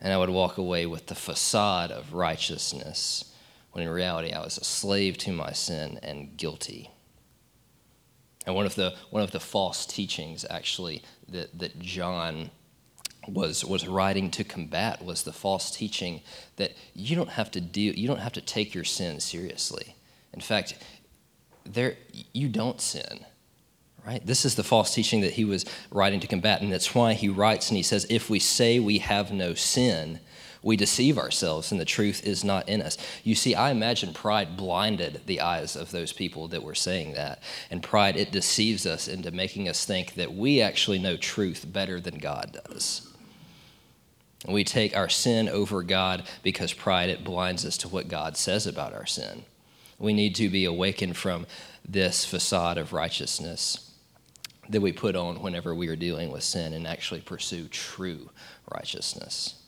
And 0.00 0.12
I 0.12 0.18
would 0.18 0.30
walk 0.30 0.58
away 0.58 0.86
with 0.86 1.06
the 1.06 1.14
facade 1.14 1.90
of 1.90 2.12
righteousness, 2.12 3.32
when 3.72 3.84
in 3.84 3.90
reality 3.90 4.32
I 4.32 4.40
was 4.40 4.58
a 4.58 4.64
slave 4.64 5.18
to 5.18 5.32
my 5.32 5.52
sin 5.52 5.98
and 6.02 6.36
guilty. 6.36 6.90
And 8.46 8.54
one 8.54 8.66
of 8.66 8.74
the, 8.76 8.94
one 9.10 9.22
of 9.22 9.32
the 9.32 9.40
false 9.40 9.84
teachings, 9.84 10.46
actually, 10.48 11.02
that, 11.28 11.58
that 11.58 11.78
John 11.80 12.50
was, 13.26 13.64
was 13.64 13.88
writing 13.88 14.30
to 14.32 14.44
combat 14.44 15.04
was 15.04 15.24
the 15.24 15.32
false 15.32 15.70
teaching 15.70 16.20
that 16.56 16.72
you 16.94 17.16
don't 17.16 17.30
have 17.30 17.50
to 17.52 17.60
deal, 17.60 17.94
you 17.94 18.06
don't 18.06 18.20
have 18.20 18.34
to 18.34 18.40
take 18.40 18.74
your 18.74 18.84
sin 18.84 19.18
seriously. 19.18 19.96
In 20.32 20.40
fact, 20.40 20.74
there, 21.64 21.96
you 22.32 22.48
don't 22.48 22.80
sin. 22.80 23.24
Right? 24.06 24.24
This 24.24 24.44
is 24.44 24.54
the 24.54 24.62
false 24.62 24.94
teaching 24.94 25.22
that 25.22 25.32
he 25.32 25.44
was 25.44 25.64
writing 25.90 26.20
to 26.20 26.28
combat, 26.28 26.62
and 26.62 26.72
that's 26.72 26.94
why 26.94 27.14
he 27.14 27.28
writes 27.28 27.70
and 27.70 27.76
he 27.76 27.82
says, 27.82 28.06
If 28.08 28.30
we 28.30 28.38
say 28.38 28.78
we 28.78 28.98
have 28.98 29.32
no 29.32 29.54
sin, 29.54 30.20
we 30.62 30.76
deceive 30.76 31.18
ourselves 31.18 31.72
and 31.72 31.80
the 31.80 31.84
truth 31.84 32.24
is 32.24 32.44
not 32.44 32.68
in 32.68 32.82
us. 32.82 32.96
You 33.24 33.34
see, 33.34 33.54
I 33.54 33.70
imagine 33.70 34.12
pride 34.12 34.56
blinded 34.56 35.22
the 35.26 35.40
eyes 35.40 35.74
of 35.74 35.90
those 35.90 36.12
people 36.12 36.48
that 36.48 36.62
were 36.62 36.74
saying 36.74 37.14
that. 37.14 37.42
And 37.70 37.82
pride, 37.82 38.16
it 38.16 38.32
deceives 38.32 38.86
us 38.86 39.08
into 39.08 39.30
making 39.30 39.68
us 39.68 39.84
think 39.84 40.14
that 40.14 40.34
we 40.34 40.60
actually 40.60 40.98
know 40.98 41.16
truth 41.16 41.64
better 41.68 42.00
than 42.00 42.18
God 42.18 42.60
does. 42.64 43.12
And 44.44 44.54
we 44.54 44.64
take 44.64 44.96
our 44.96 45.08
sin 45.08 45.48
over 45.48 45.82
God 45.82 46.24
because 46.42 46.72
pride, 46.72 47.10
it 47.10 47.24
blinds 47.24 47.64
us 47.64 47.76
to 47.78 47.88
what 47.88 48.08
God 48.08 48.36
says 48.36 48.66
about 48.66 48.92
our 48.92 49.06
sin. 49.06 49.44
We 49.98 50.12
need 50.12 50.34
to 50.36 50.48
be 50.48 50.64
awakened 50.64 51.16
from 51.16 51.46
this 51.88 52.24
facade 52.24 52.76
of 52.76 52.92
righteousness 52.92 53.86
that 54.68 54.80
we 54.80 54.92
put 54.92 55.16
on 55.16 55.42
whenever 55.42 55.74
we 55.74 55.88
are 55.88 55.96
dealing 55.96 56.30
with 56.30 56.42
sin 56.42 56.72
and 56.72 56.86
actually 56.86 57.20
pursue 57.20 57.68
true 57.68 58.30
righteousness. 58.72 59.62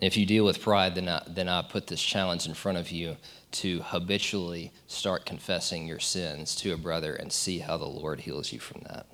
And 0.00 0.06
if 0.06 0.16
you 0.16 0.24
deal 0.24 0.46
with 0.46 0.62
pride, 0.62 0.94
then 0.94 1.08
I, 1.08 1.22
then 1.28 1.48
I 1.48 1.60
put 1.62 1.86
this 1.86 2.02
challenge 2.02 2.46
in 2.46 2.54
front 2.54 2.78
of 2.78 2.90
you 2.90 3.16
to 3.52 3.80
habitually 3.82 4.72
start 4.86 5.26
confessing 5.26 5.86
your 5.86 5.98
sins 5.98 6.54
to 6.56 6.72
a 6.72 6.78
brother 6.78 7.14
and 7.14 7.30
see 7.30 7.58
how 7.58 7.76
the 7.76 7.84
Lord 7.84 8.20
heals 8.20 8.52
you 8.52 8.60
from 8.60 8.82
that. 8.88 9.06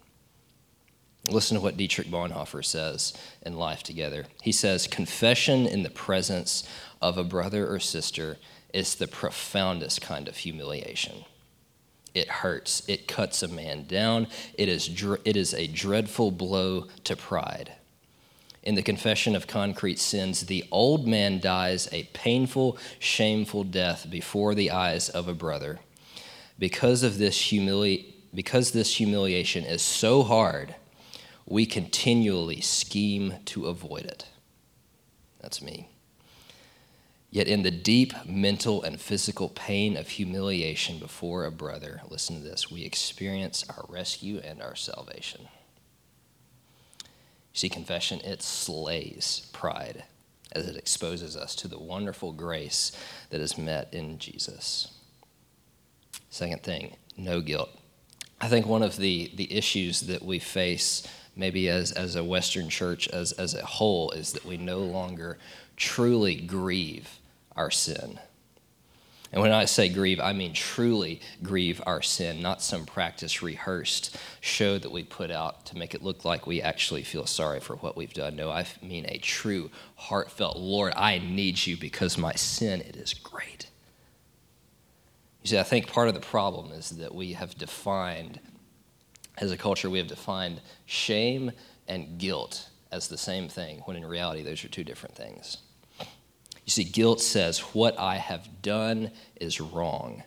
Listen 1.28 1.56
to 1.56 1.62
what 1.62 1.76
Dietrich 1.76 2.06
Bonhoeffer 2.06 2.64
says 2.64 3.12
in 3.42 3.56
Life 3.56 3.82
Together. 3.82 4.26
He 4.42 4.52
says, 4.52 4.86
Confession 4.86 5.66
in 5.66 5.82
the 5.82 5.90
presence 5.90 6.68
of 7.02 7.18
a 7.18 7.24
brother 7.24 7.68
or 7.68 7.80
sister 7.80 8.36
is 8.72 8.94
the 8.94 9.08
profoundest 9.08 10.00
kind 10.00 10.28
of 10.28 10.36
humiliation. 10.36 11.24
It 12.16 12.28
hurts, 12.28 12.82
it 12.88 13.06
cuts 13.06 13.42
a 13.42 13.48
man 13.48 13.84
down, 13.86 14.26
it 14.54 14.68
is, 14.68 14.88
it 15.24 15.36
is 15.36 15.54
a 15.54 15.66
dreadful 15.66 16.30
blow 16.30 16.86
to 17.04 17.14
pride 17.14 17.72
in 18.66 18.74
the 18.74 18.82
confession 18.82 19.36
of 19.36 19.46
concrete 19.46 20.00
sins, 20.00 20.46
the 20.46 20.64
old 20.72 21.06
man 21.06 21.38
dies 21.38 21.88
a 21.92 22.02
painful, 22.12 22.76
shameful 22.98 23.62
death 23.62 24.10
before 24.10 24.56
the 24.56 24.72
eyes 24.72 25.08
of 25.08 25.28
a 25.28 25.34
brother. 25.34 25.78
Because 26.58 27.04
of 27.04 27.16
this 27.16 27.38
humili- 27.38 28.06
because 28.34 28.72
this 28.72 28.96
humiliation 28.96 29.64
is 29.64 29.82
so 29.82 30.24
hard, 30.24 30.74
we 31.46 31.64
continually 31.64 32.60
scheme 32.60 33.34
to 33.44 33.66
avoid 33.66 34.04
it. 34.04 34.26
That's 35.40 35.62
me. 35.62 35.88
Yet, 37.36 37.48
in 37.48 37.64
the 37.64 37.70
deep 37.70 38.14
mental 38.24 38.82
and 38.82 38.98
physical 38.98 39.50
pain 39.50 39.98
of 39.98 40.08
humiliation 40.08 40.98
before 40.98 41.44
a 41.44 41.50
brother, 41.50 42.00
listen 42.08 42.36
to 42.36 42.42
this, 42.42 42.70
we 42.70 42.82
experience 42.82 43.62
our 43.68 43.84
rescue 43.90 44.40
and 44.42 44.62
our 44.62 44.74
salvation. 44.74 45.46
See, 47.52 47.68
confession, 47.68 48.22
it 48.24 48.40
slays 48.40 49.50
pride 49.52 50.04
as 50.52 50.66
it 50.66 50.78
exposes 50.78 51.36
us 51.36 51.54
to 51.56 51.68
the 51.68 51.78
wonderful 51.78 52.32
grace 52.32 52.92
that 53.28 53.42
is 53.42 53.58
met 53.58 53.92
in 53.92 54.18
Jesus. 54.18 54.88
Second 56.30 56.62
thing, 56.62 56.96
no 57.18 57.42
guilt. 57.42 57.68
I 58.40 58.48
think 58.48 58.64
one 58.64 58.82
of 58.82 58.96
the, 58.96 59.30
the 59.34 59.52
issues 59.52 60.00
that 60.00 60.22
we 60.22 60.38
face, 60.38 61.06
maybe 61.36 61.68
as, 61.68 61.92
as 61.92 62.16
a 62.16 62.24
Western 62.24 62.70
church 62.70 63.08
as, 63.08 63.32
as 63.32 63.52
a 63.52 63.66
whole, 63.66 64.10
is 64.12 64.32
that 64.32 64.46
we 64.46 64.56
no 64.56 64.78
longer 64.78 65.36
truly 65.76 66.34
grieve 66.34 67.18
our 67.56 67.70
sin. 67.70 68.18
And 69.32 69.42
when 69.42 69.52
I 69.52 69.64
say 69.64 69.88
grieve, 69.88 70.20
I 70.20 70.32
mean 70.32 70.52
truly 70.52 71.20
grieve 71.42 71.82
our 71.84 72.00
sin, 72.00 72.40
not 72.40 72.62
some 72.62 72.86
practice 72.86 73.42
rehearsed 73.42 74.16
show 74.40 74.78
that 74.78 74.92
we 74.92 75.02
put 75.02 75.30
out 75.30 75.66
to 75.66 75.76
make 75.76 75.94
it 75.94 76.02
look 76.02 76.24
like 76.24 76.46
we 76.46 76.62
actually 76.62 77.02
feel 77.02 77.26
sorry 77.26 77.60
for 77.60 77.76
what 77.76 77.96
we've 77.96 78.14
done. 78.14 78.36
No, 78.36 78.50
I 78.50 78.66
mean 78.80 79.04
a 79.08 79.18
true, 79.18 79.70
heartfelt, 79.96 80.56
Lord, 80.56 80.92
I 80.96 81.18
need 81.18 81.66
you 81.66 81.76
because 81.76 82.16
my 82.16 82.34
sin, 82.34 82.80
it 82.80 82.96
is 82.96 83.14
great. 83.14 83.66
You 85.42 85.50
see, 85.50 85.58
I 85.58 85.64
think 85.64 85.88
part 85.88 86.08
of 86.08 86.14
the 86.14 86.20
problem 86.20 86.72
is 86.72 86.90
that 86.90 87.14
we 87.14 87.32
have 87.32 87.56
defined, 87.56 88.40
as 89.38 89.50
a 89.50 89.56
culture, 89.56 89.90
we 89.90 89.98
have 89.98 90.08
defined 90.08 90.60
shame 90.86 91.52
and 91.88 92.18
guilt 92.18 92.68
as 92.92 93.08
the 93.08 93.18
same 93.18 93.48
thing, 93.48 93.80
when 93.84 93.96
in 93.96 94.06
reality, 94.06 94.42
those 94.42 94.64
are 94.64 94.68
two 94.68 94.84
different 94.84 95.14
things. 95.14 95.58
You 96.66 96.72
see, 96.72 96.84
guilt 96.84 97.20
says, 97.20 97.60
What 97.60 97.98
I 97.98 98.16
have 98.16 98.60
done 98.60 99.12
is 99.40 99.60
wrong, 99.60 100.24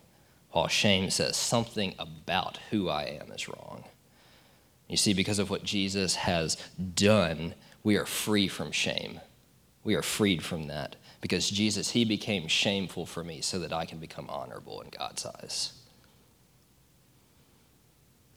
while 0.50 0.68
shame 0.68 1.10
says, 1.10 1.36
Something 1.36 1.94
about 1.98 2.58
who 2.70 2.88
I 2.88 3.04
am 3.04 3.30
is 3.30 3.46
wrong. 3.46 3.84
You 4.88 4.96
see, 4.96 5.14
because 5.14 5.38
of 5.38 5.50
what 5.50 5.62
Jesus 5.62 6.16
has 6.16 6.56
done, 6.94 7.54
we 7.84 7.96
are 7.96 8.06
free 8.06 8.48
from 8.48 8.72
shame. 8.72 9.20
We 9.84 9.94
are 9.94 10.02
freed 10.02 10.42
from 10.42 10.66
that 10.66 10.96
because 11.20 11.48
Jesus, 11.50 11.90
He 11.90 12.04
became 12.06 12.48
shameful 12.48 13.04
for 13.04 13.22
me 13.22 13.42
so 13.42 13.58
that 13.58 13.72
I 13.72 13.84
can 13.84 13.98
become 13.98 14.28
honorable 14.30 14.80
in 14.80 14.88
God's 14.88 15.26
eyes. 15.26 15.74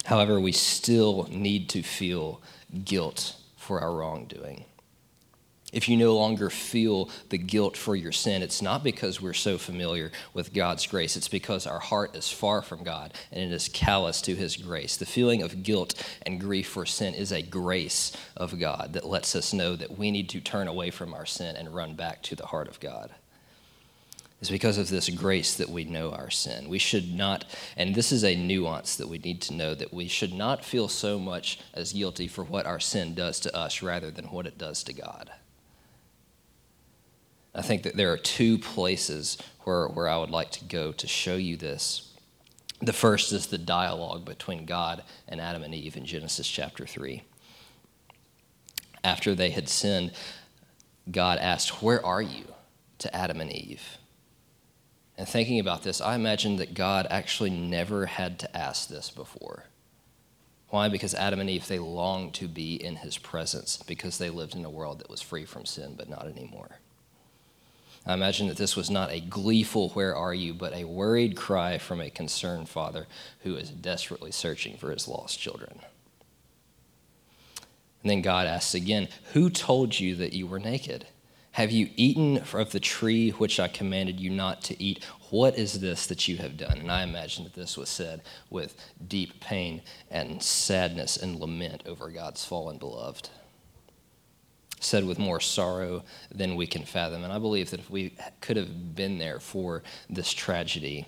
However, 0.05 0.41
we 0.41 0.51
still 0.51 1.29
need 1.31 1.69
to 1.69 1.81
feel 1.81 2.41
guilt 2.83 3.37
for 3.55 3.79
our 3.79 3.93
wrongdoing. 3.93 4.65
If 5.73 5.89
you 5.89 5.97
no 5.97 6.15
longer 6.15 6.49
feel 6.49 7.09
the 7.29 7.37
guilt 7.37 7.75
for 7.75 7.95
your 7.95 8.11
sin, 8.11 8.41
it's 8.41 8.61
not 8.61 8.83
because 8.83 9.19
we're 9.19 9.33
so 9.33 9.57
familiar 9.57 10.11
with 10.33 10.53
God's 10.53 10.85
grace. 10.85 11.17
It's 11.17 11.27
because 11.27 11.67
our 11.67 11.79
heart 11.79 12.15
is 12.15 12.31
far 12.31 12.61
from 12.61 12.83
God 12.83 13.13
and 13.31 13.43
it 13.43 13.51
is 13.51 13.67
callous 13.67 14.21
to 14.21 14.35
His 14.35 14.55
grace. 14.55 14.95
The 14.95 15.05
feeling 15.05 15.41
of 15.41 15.63
guilt 15.63 16.01
and 16.21 16.39
grief 16.39 16.69
for 16.69 16.85
sin 16.85 17.15
is 17.15 17.31
a 17.31 17.41
grace 17.41 18.15
of 18.37 18.59
God 18.59 18.93
that 18.93 19.05
lets 19.05 19.35
us 19.35 19.51
know 19.51 19.75
that 19.75 19.97
we 19.97 20.11
need 20.11 20.29
to 20.29 20.39
turn 20.39 20.67
away 20.67 20.91
from 20.91 21.13
our 21.13 21.25
sin 21.25 21.55
and 21.55 21.73
run 21.73 21.95
back 21.95 22.21
to 22.23 22.35
the 22.35 22.45
heart 22.45 22.67
of 22.67 22.79
God. 22.79 23.09
It's 24.39 24.51
because 24.51 24.77
of 24.77 24.89
this 24.89 25.07
grace 25.07 25.55
that 25.55 25.69
we 25.69 25.85
know 25.85 26.11
our 26.11 26.29
sin. 26.29 26.67
We 26.67 26.77
should 26.77 27.15
not, 27.15 27.45
and 27.77 27.95
this 27.95 28.11
is 28.11 28.25
a 28.25 28.35
nuance 28.35 28.97
that 28.97 29.07
we 29.07 29.17
need 29.17 29.41
to 29.43 29.53
know, 29.53 29.73
that 29.73 29.93
we 29.93 30.09
should 30.09 30.33
not 30.33 30.65
feel 30.65 30.89
so 30.89 31.17
much 31.17 31.59
as 31.73 31.93
guilty 31.93 32.27
for 32.27 32.43
what 32.43 32.65
our 32.65 32.79
sin 32.81 33.15
does 33.15 33.39
to 33.39 33.55
us 33.55 33.81
rather 33.81 34.11
than 34.11 34.25
what 34.25 34.45
it 34.45 34.57
does 34.57 34.83
to 34.83 34.93
God. 34.93 35.31
I 37.55 37.61
think 37.61 37.83
that 37.83 37.95
there 37.95 38.11
are 38.11 38.17
two 38.17 38.57
places 38.57 39.37
where, 39.61 39.87
where 39.87 40.07
I 40.07 40.17
would 40.17 40.31
like 40.31 40.51
to 40.51 40.65
go 40.65 40.91
to 40.91 41.07
show 41.07 41.35
you 41.35 41.55
this. 41.55 42.11
The 42.81 42.93
first 42.93 43.31
is 43.31 43.47
the 43.47 43.57
dialogue 43.57 44.25
between 44.25 44.65
God 44.65 45.03
and 45.27 45.39
Adam 45.39 45.63
and 45.63 45.73
Eve 45.73 45.95
in 45.95 46.05
Genesis 46.05 46.47
chapter 46.47 46.85
3. 46.85 47.23
After 49.03 49.35
they 49.35 49.51
had 49.51 49.69
sinned, 49.69 50.11
God 51.09 51.37
asked, 51.37 51.81
Where 51.81 52.03
are 52.05 52.21
you? 52.21 52.45
to 53.03 53.15
Adam 53.15 53.41
and 53.41 53.51
Eve. 53.51 53.97
And 55.17 55.27
thinking 55.27 55.59
about 55.59 55.83
this, 55.83 56.01
I 56.01 56.15
imagine 56.15 56.55
that 56.55 56.73
God 56.73 57.05
actually 57.09 57.51
never 57.51 58.07
had 58.07 58.39
to 58.39 58.57
ask 58.57 58.87
this 58.87 59.11
before. 59.11 59.65
Why? 60.69 60.89
Because 60.89 61.13
Adam 61.13 61.39
and 61.39 61.49
Eve, 61.49 61.67
they 61.67 61.77
longed 61.79 62.33
to 62.35 62.47
be 62.47 62.75
in 62.75 62.95
his 62.95 63.17
presence 63.17 63.77
because 63.85 64.17
they 64.17 64.31
lived 64.31 64.55
in 64.55 64.65
a 64.65 64.69
world 64.69 64.99
that 64.99 65.09
was 65.09 65.21
free 65.21 65.45
from 65.45 65.65
sin, 65.65 65.93
but 65.95 66.09
not 66.09 66.27
anymore. 66.27 66.79
I 68.05 68.13
imagine 68.13 68.47
that 68.47 68.57
this 68.57 68.75
was 68.75 68.89
not 68.89 69.11
a 69.11 69.21
gleeful, 69.21 69.89
where 69.89 70.15
are 70.15 70.33
you, 70.33 70.53
but 70.53 70.73
a 70.73 70.83
worried 70.83 71.37
cry 71.37 71.77
from 71.77 72.01
a 72.01 72.09
concerned 72.09 72.67
father 72.67 73.07
who 73.43 73.55
is 73.55 73.69
desperately 73.69 74.31
searching 74.31 74.77
for 74.77 74.91
his 74.91 75.07
lost 75.07 75.39
children. 75.39 75.79
And 78.01 78.11
then 78.11 78.21
God 78.21 78.45
asks 78.45 78.75
again, 78.75 79.07
Who 79.31 79.49
told 79.49 79.97
you 79.97 80.15
that 80.17 80.33
you 80.33 80.45
were 80.45 80.59
naked? 80.59 81.05
Have 81.51 81.71
you 81.71 81.89
eaten 81.95 82.39
of 82.53 82.71
the 82.71 82.79
tree 82.79 83.29
which 83.29 83.59
I 83.59 83.67
commanded 83.67 84.19
you 84.19 84.29
not 84.29 84.63
to 84.63 84.83
eat? 84.83 85.03
What 85.29 85.57
is 85.57 85.79
this 85.79 86.07
that 86.07 86.27
you 86.27 86.37
have 86.37 86.57
done? 86.57 86.79
And 86.79 86.91
I 86.91 87.03
imagine 87.03 87.43
that 87.45 87.53
this 87.53 87.77
was 87.77 87.89
said 87.89 88.21
with 88.49 88.75
deep 89.07 89.39
pain 89.39 89.81
and 90.11 90.43
sadness 90.43 91.15
and 91.15 91.39
lament 91.39 91.83
over 91.85 92.09
God's 92.09 92.43
fallen 92.43 92.79
beloved 92.79 93.29
said 94.83 95.05
with 95.05 95.19
more 95.19 95.39
sorrow 95.39 96.03
than 96.33 96.55
we 96.55 96.67
can 96.67 96.83
fathom. 96.83 97.23
And 97.23 97.31
I 97.31 97.39
believe 97.39 97.71
that 97.71 97.79
if 97.79 97.89
we 97.89 98.15
could 98.41 98.57
have 98.57 98.95
been 98.95 99.17
there 99.17 99.39
for 99.39 99.83
this 100.09 100.31
tragedy, 100.31 101.05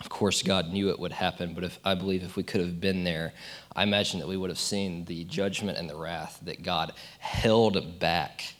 of 0.00 0.08
course, 0.10 0.42
God 0.42 0.70
knew 0.70 0.90
it 0.90 0.98
would 0.98 1.12
happen, 1.12 1.54
but 1.54 1.64
if, 1.64 1.78
I 1.84 1.94
believe 1.94 2.22
if 2.22 2.36
we 2.36 2.42
could 2.42 2.60
have 2.60 2.80
been 2.80 3.04
there, 3.04 3.32
I 3.74 3.84
imagine 3.84 4.20
that 4.20 4.28
we 4.28 4.36
would 4.36 4.50
have 4.50 4.58
seen 4.58 5.04
the 5.06 5.24
judgment 5.24 5.78
and 5.78 5.88
the 5.88 5.96
wrath 5.96 6.40
that 6.42 6.62
God 6.62 6.92
held 7.20 7.98
back, 7.98 8.54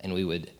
and 0.00 0.14
we 0.14 0.24
would 0.24 0.50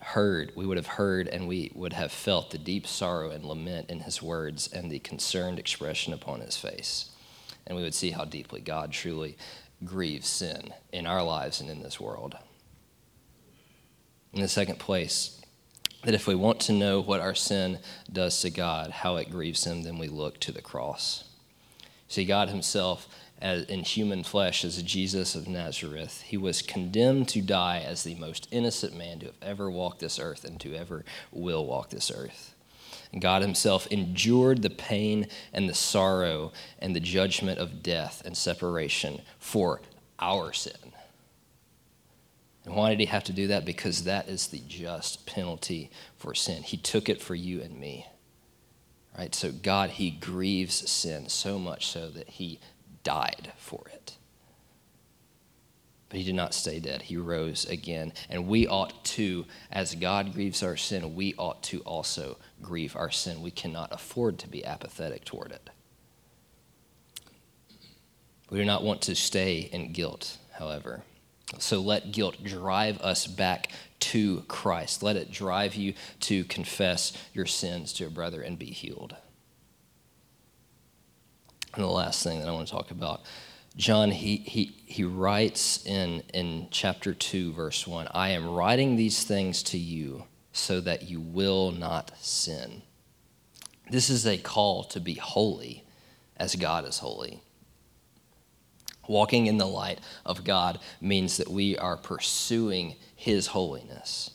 heard, 0.00 0.52
we 0.54 0.66
would 0.66 0.76
have 0.76 0.86
heard, 0.86 1.28
and 1.28 1.48
we 1.48 1.72
would 1.74 1.92
have 1.92 2.12
felt 2.12 2.50
the 2.50 2.58
deep 2.58 2.86
sorrow 2.86 3.30
and 3.30 3.44
lament 3.44 3.90
in 3.90 4.00
His 4.00 4.22
words 4.22 4.68
and 4.72 4.90
the 4.90 4.98
concerned 5.00 5.58
expression 5.58 6.12
upon 6.12 6.40
His 6.40 6.56
face, 6.56 7.10
and 7.66 7.76
we 7.76 7.82
would 7.82 7.94
see 7.94 8.10
how 8.10 8.24
deeply 8.24 8.60
God 8.60 8.92
truly 8.92 9.36
grieve 9.84 10.24
sin 10.24 10.72
in 10.92 11.06
our 11.06 11.22
lives 11.22 11.60
and 11.60 11.70
in 11.70 11.82
this 11.82 12.00
world. 12.00 12.36
In 14.32 14.40
the 14.40 14.48
second 14.48 14.78
place, 14.78 15.40
that 16.04 16.14
if 16.14 16.26
we 16.26 16.34
want 16.34 16.60
to 16.60 16.72
know 16.72 17.00
what 17.00 17.20
our 17.20 17.34
sin 17.34 17.78
does 18.12 18.40
to 18.42 18.50
God, 18.50 18.90
how 18.90 19.16
it 19.16 19.30
grieves 19.30 19.64
Him, 19.64 19.82
then 19.82 19.98
we 19.98 20.08
look 20.08 20.38
to 20.40 20.52
the 20.52 20.62
cross. 20.62 21.24
See, 22.08 22.24
God 22.24 22.48
Himself, 22.48 23.08
as, 23.40 23.64
in 23.64 23.80
human 23.80 24.22
flesh, 24.22 24.64
as 24.64 24.82
Jesus 24.82 25.34
of 25.34 25.48
Nazareth, 25.48 26.22
He 26.22 26.36
was 26.36 26.62
condemned 26.62 27.28
to 27.30 27.40
die 27.40 27.80
as 27.80 28.02
the 28.02 28.14
most 28.16 28.48
innocent 28.50 28.96
man 28.96 29.20
to 29.20 29.26
have 29.26 29.34
ever 29.42 29.70
walked 29.70 30.00
this 30.00 30.18
earth 30.18 30.44
and 30.44 30.60
to 30.60 30.74
ever 30.74 31.04
will 31.32 31.64
walk 31.64 31.90
this 31.90 32.10
earth. 32.10 32.53
God 33.20 33.42
Himself 33.42 33.86
endured 33.88 34.62
the 34.62 34.70
pain 34.70 35.28
and 35.52 35.68
the 35.68 35.74
sorrow 35.74 36.52
and 36.78 36.94
the 36.94 37.00
judgment 37.00 37.58
of 37.58 37.82
death 37.82 38.22
and 38.24 38.36
separation 38.36 39.20
for 39.38 39.80
our 40.18 40.52
sin. 40.52 40.72
And 42.64 42.74
why 42.74 42.90
did 42.90 43.00
He 43.00 43.06
have 43.06 43.24
to 43.24 43.32
do 43.32 43.48
that? 43.48 43.64
Because 43.64 44.04
that 44.04 44.28
is 44.28 44.48
the 44.48 44.62
just 44.66 45.26
penalty 45.26 45.90
for 46.16 46.34
sin. 46.34 46.62
He 46.62 46.76
took 46.76 47.08
it 47.08 47.20
for 47.20 47.34
you 47.34 47.60
and 47.60 47.78
me. 47.78 48.06
Right? 49.16 49.34
So 49.34 49.52
God, 49.52 49.90
He 49.90 50.10
grieves 50.10 50.90
sin 50.90 51.28
so 51.28 51.58
much 51.58 51.86
so 51.86 52.08
that 52.10 52.28
He 52.30 52.58
died 53.04 53.52
for 53.56 53.84
it. 53.92 54.16
But 56.14 56.18
he 56.20 56.26
did 56.26 56.36
not 56.36 56.54
stay 56.54 56.78
dead. 56.78 57.02
He 57.02 57.16
rose 57.16 57.64
again. 57.64 58.12
And 58.30 58.46
we 58.46 58.68
ought 58.68 59.04
to, 59.04 59.46
as 59.72 59.96
God 59.96 60.32
grieves 60.32 60.62
our 60.62 60.76
sin, 60.76 61.16
we 61.16 61.34
ought 61.36 61.60
to 61.64 61.80
also 61.80 62.36
grieve 62.64 62.96
our 62.96 63.10
sin. 63.10 63.42
We 63.42 63.50
cannot 63.50 63.92
afford 63.92 64.38
to 64.40 64.48
be 64.48 64.64
apathetic 64.64 65.24
toward 65.24 65.52
it. 65.52 65.70
We 68.50 68.58
do 68.58 68.64
not 68.64 68.82
want 68.82 69.02
to 69.02 69.14
stay 69.14 69.68
in 69.72 69.92
guilt, 69.92 70.38
however. 70.52 71.02
So 71.58 71.80
let 71.80 72.12
guilt 72.12 72.42
drive 72.42 73.00
us 73.00 73.26
back 73.26 73.70
to 74.00 74.42
Christ. 74.48 75.02
Let 75.02 75.16
it 75.16 75.30
drive 75.30 75.74
you 75.74 75.94
to 76.20 76.44
confess 76.44 77.12
your 77.32 77.46
sins 77.46 77.92
to 77.94 78.06
a 78.06 78.10
brother 78.10 78.42
and 78.42 78.58
be 78.58 78.66
healed. 78.66 79.16
And 81.74 81.82
the 81.82 81.88
last 81.88 82.22
thing 82.22 82.40
that 82.40 82.48
I 82.48 82.52
want 82.52 82.68
to 82.68 82.72
talk 82.72 82.90
about 82.90 83.22
John, 83.76 84.12
he, 84.12 84.36
he, 84.36 84.76
he 84.86 85.02
writes 85.02 85.84
in, 85.84 86.22
in 86.32 86.68
chapter 86.70 87.12
2, 87.12 87.52
verse 87.52 87.86
1 87.86 88.08
I 88.12 88.30
am 88.30 88.48
writing 88.48 88.96
these 88.96 89.24
things 89.24 89.62
to 89.64 89.78
you 89.78 90.24
so 90.54 90.80
that 90.80 91.02
you 91.02 91.20
will 91.20 91.70
not 91.70 92.12
sin. 92.18 92.80
This 93.90 94.08
is 94.08 94.26
a 94.26 94.38
call 94.38 94.84
to 94.84 95.00
be 95.00 95.14
holy 95.14 95.84
as 96.38 96.56
God 96.56 96.86
is 96.86 97.00
holy. 97.00 97.42
Walking 99.06 99.46
in 99.46 99.58
the 99.58 99.66
light 99.66 100.00
of 100.24 100.44
God 100.44 100.78
means 101.02 101.36
that 101.36 101.48
we 101.48 101.76
are 101.76 101.98
pursuing 101.98 102.94
His 103.14 103.48
holiness. 103.48 104.30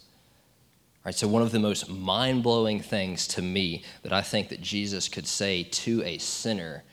All 0.97 1.05
right, 1.05 1.15
so 1.15 1.27
one 1.27 1.41
of 1.41 1.51
the 1.51 1.59
most 1.59 1.89
mind-blowing 1.89 2.81
things 2.81 3.27
to 3.29 3.41
me 3.41 3.83
that 4.03 4.13
I 4.13 4.21
think 4.21 4.49
that 4.49 4.61
Jesus 4.61 5.09
could 5.09 5.25
say 5.25 5.63
to 5.63 6.03
a 6.03 6.19
sinner 6.19 6.83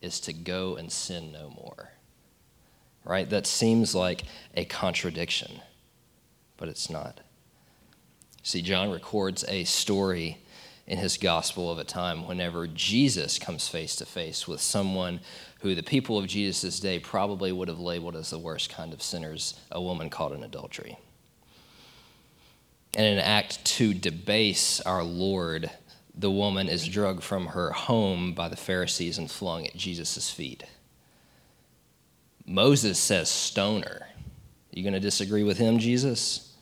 is 0.00 0.18
to 0.20 0.32
go 0.32 0.76
and 0.76 0.90
sin 0.90 1.30
no 1.30 1.50
more 1.50 1.90
right? 3.06 3.30
That 3.30 3.46
seems 3.46 3.94
like 3.94 4.24
a 4.54 4.64
contradiction, 4.64 5.60
but 6.56 6.68
it's 6.68 6.90
not. 6.90 7.20
See, 8.46 8.62
John 8.62 8.92
records 8.92 9.44
a 9.48 9.64
story 9.64 10.38
in 10.86 10.98
his 10.98 11.18
gospel 11.18 11.68
of 11.68 11.80
a 11.80 11.84
time 11.84 12.28
whenever 12.28 12.68
Jesus 12.68 13.40
comes 13.40 13.66
face 13.66 13.96
to 13.96 14.06
face 14.06 14.46
with 14.46 14.60
someone 14.60 15.18
who 15.62 15.74
the 15.74 15.82
people 15.82 16.16
of 16.16 16.28
Jesus' 16.28 16.78
day 16.78 17.00
probably 17.00 17.50
would 17.50 17.66
have 17.66 17.80
labeled 17.80 18.14
as 18.14 18.30
the 18.30 18.38
worst 18.38 18.70
kind 18.70 18.92
of 18.92 19.02
sinners, 19.02 19.58
a 19.72 19.82
woman 19.82 20.10
caught 20.10 20.30
in 20.30 20.44
adultery. 20.44 20.96
And 22.96 23.04
in 23.04 23.14
an 23.14 23.18
act 23.18 23.64
to 23.64 23.92
debase 23.92 24.80
our 24.82 25.02
Lord, 25.02 25.68
the 26.14 26.30
woman 26.30 26.68
is 26.68 26.86
drugged 26.86 27.24
from 27.24 27.46
her 27.46 27.72
home 27.72 28.32
by 28.32 28.48
the 28.48 28.54
Pharisees 28.54 29.18
and 29.18 29.28
flung 29.28 29.66
at 29.66 29.74
Jesus' 29.74 30.30
feet. 30.30 30.62
Moses 32.46 32.96
says 32.96 33.28
stoner. 33.28 34.06
You 34.70 34.84
going 34.84 34.92
to 34.92 35.00
disagree 35.00 35.42
with 35.42 35.58
him, 35.58 35.80
Jesus? 35.80 36.55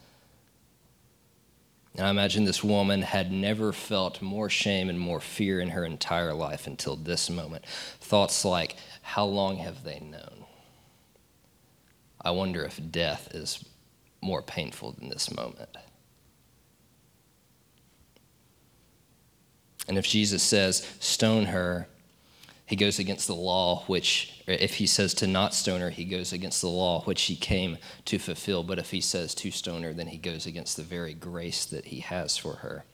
And 1.97 2.07
I 2.07 2.11
imagine 2.11 2.45
this 2.45 2.65
woman 2.65 3.03
had 3.03 3.31
never 3.31 3.73
felt 3.73 4.21
more 4.21 4.51
shame 4.51 4.89
and 4.89 4.99
more 4.99 5.21
fear 5.21 5.61
in 5.61 5.71
her 5.71 5.85
entire 5.85 6.35
life 6.35 6.67
until 6.67 6.97
this 6.97 7.31
moment. 7.31 7.65
Thoughts 8.01 8.45
like, 8.45 8.77
how 9.03 9.25
long 9.27 9.59
have 9.59 9.85
they 9.85 10.01
known? 10.01 10.45
I 12.21 12.33
wonder 12.33 12.65
if 12.65 12.81
death 12.91 13.29
is 13.33 13.65
more 14.21 14.43
painful 14.43 14.93
than 14.93 15.09
this 15.09 15.31
moment. 15.33 15.69
And 19.87 19.99
if 19.99 20.07
Jesus 20.07 20.43
says, 20.43 20.89
stone 20.99 21.47
her, 21.47 21.87
he 22.67 22.75
goes 22.75 22.99
against 22.99 23.27
the 23.27 23.35
law, 23.35 23.85
which, 23.87 24.34
if 24.47 24.75
he 24.75 24.87
says 24.87 25.15
to 25.15 25.27
not 25.27 25.55
stone 25.55 25.81
her, 25.81 25.91
he 25.91 26.05
goes 26.05 26.33
against 26.33 26.61
the 26.61 26.69
law 26.69 27.03
which 27.03 27.23
he 27.23 27.37
came 27.37 27.79
to 28.05 28.19
fulfill. 28.19 28.63
But 28.63 28.79
if 28.79 28.91
he 28.91 29.01
says 29.01 29.35
to 29.37 29.51
stone 29.51 29.83
her, 29.83 29.95
then 29.95 30.09
he 30.09 30.19
goes 30.19 30.47
against 30.47 30.77
the 30.77 30.83
very 30.83 31.15
grace 31.15 31.65
that 31.67 31.87
he 31.87 32.01
has 32.01 32.37
for 32.37 32.57
her. 32.57 32.85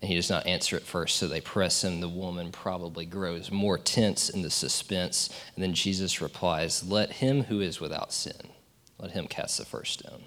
And 0.00 0.08
he 0.08 0.16
does 0.16 0.30
not 0.30 0.46
answer 0.46 0.76
at 0.76 0.82
first, 0.82 1.16
so 1.16 1.28
they 1.28 1.42
press 1.42 1.84
him. 1.84 2.00
The 2.00 2.08
woman 2.08 2.52
probably 2.52 3.04
grows 3.04 3.50
more 3.50 3.76
tense 3.76 4.30
in 4.30 4.42
the 4.42 4.50
suspense. 4.50 5.28
And 5.54 5.62
then 5.62 5.74
Jesus 5.74 6.20
replies, 6.20 6.82
Let 6.82 7.12
him 7.12 7.44
who 7.44 7.60
is 7.60 7.80
without 7.80 8.12
sin. 8.12 8.50
Let 8.98 9.12
him 9.12 9.26
cast 9.26 9.58
the 9.58 9.64
first 9.64 9.92
stone. 9.92 10.24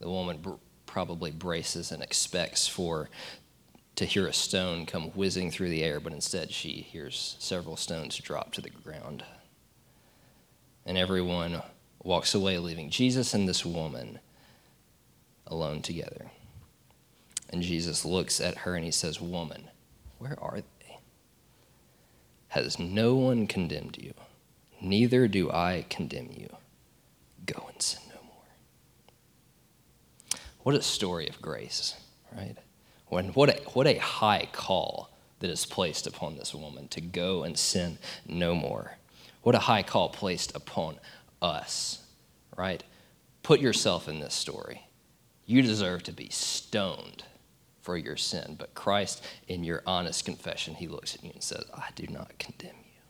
The 0.00 0.08
woman 0.08 0.38
br- 0.38 0.52
probably 0.86 1.30
braces 1.30 1.92
and 1.92 2.02
expects 2.02 2.66
for 2.66 3.08
to 4.02 4.08
hear 4.08 4.26
a 4.26 4.32
stone 4.32 4.84
come 4.84 5.10
whizzing 5.10 5.50
through 5.50 5.68
the 5.68 5.84
air, 5.84 6.00
but 6.00 6.12
instead 6.12 6.50
she 6.50 6.72
hears 6.72 7.36
several 7.38 7.76
stones 7.76 8.18
drop 8.18 8.52
to 8.52 8.60
the 8.60 8.68
ground. 8.68 9.22
And 10.84 10.98
everyone 10.98 11.62
walks 12.02 12.34
away, 12.34 12.58
leaving 12.58 12.90
Jesus 12.90 13.32
and 13.32 13.48
this 13.48 13.64
woman 13.64 14.18
alone 15.46 15.82
together. 15.82 16.32
And 17.48 17.62
Jesus 17.62 18.04
looks 18.04 18.40
at 18.40 18.58
her 18.58 18.74
and 18.74 18.84
he 18.84 18.90
says, 18.90 19.20
Woman, 19.20 19.70
where 20.18 20.36
are 20.42 20.62
they? 20.80 20.98
Has 22.48 22.80
no 22.80 23.14
one 23.14 23.46
condemned 23.46 23.98
you? 23.98 24.14
Neither 24.80 25.28
do 25.28 25.48
I 25.48 25.86
condemn 25.88 26.30
you. 26.32 26.48
Go 27.46 27.68
and 27.72 27.80
sin 27.80 28.02
no 28.08 28.20
more. 28.24 28.44
What 30.64 30.74
a 30.74 30.82
story 30.82 31.28
of 31.28 31.40
grace, 31.40 31.94
right? 32.36 32.56
What, 33.12 33.50
a, 33.50 33.60
what 33.74 33.86
a 33.86 33.98
high 33.98 34.48
call 34.52 35.10
that 35.40 35.50
is 35.50 35.66
placed 35.66 36.06
upon 36.06 36.36
this 36.36 36.54
woman 36.54 36.88
to 36.88 37.02
go 37.02 37.42
and 37.42 37.58
sin 37.58 37.98
no 38.26 38.54
more. 38.54 38.96
What 39.42 39.54
a 39.54 39.58
high 39.58 39.82
call 39.82 40.08
placed 40.08 40.56
upon 40.56 40.96
us, 41.42 42.02
right? 42.56 42.82
Put 43.42 43.60
yourself 43.60 44.08
in 44.08 44.20
this 44.20 44.32
story. 44.32 44.86
You 45.44 45.60
deserve 45.60 46.04
to 46.04 46.12
be 46.12 46.30
stoned 46.30 47.24
for 47.82 47.98
your 47.98 48.16
sin, 48.16 48.56
but 48.58 48.74
Christ, 48.74 49.22
in 49.46 49.62
your 49.62 49.82
honest 49.86 50.24
confession, 50.24 50.74
he 50.74 50.88
looks 50.88 51.14
at 51.14 51.22
you 51.22 51.32
and 51.34 51.42
says, 51.42 51.64
I 51.74 51.88
do 51.94 52.06
not 52.06 52.38
condemn 52.38 52.70
you. 52.70 53.00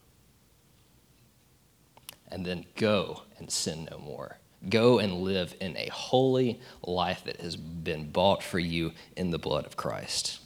And 2.26 2.44
then 2.44 2.64
go 2.74 3.22
and 3.38 3.48
sin 3.52 3.86
no 3.88 3.98
more. 3.98 4.38
Go 4.68 4.98
and 4.98 5.22
live 5.22 5.54
in 5.60 5.76
a 5.76 5.88
holy 5.88 6.60
life 6.82 7.24
that 7.24 7.40
has 7.40 7.56
been 7.56 8.10
bought 8.10 8.42
for 8.42 8.58
you 8.58 8.92
in 9.16 9.30
the 9.30 9.38
blood 9.38 9.66
of 9.66 9.76
Christ. 9.76 10.38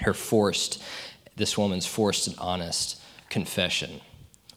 Her 0.00 0.14
forced, 0.14 0.82
this 1.36 1.58
woman's 1.58 1.86
forced 1.86 2.26
and 2.26 2.38
honest 2.38 3.00
confession 3.30 4.00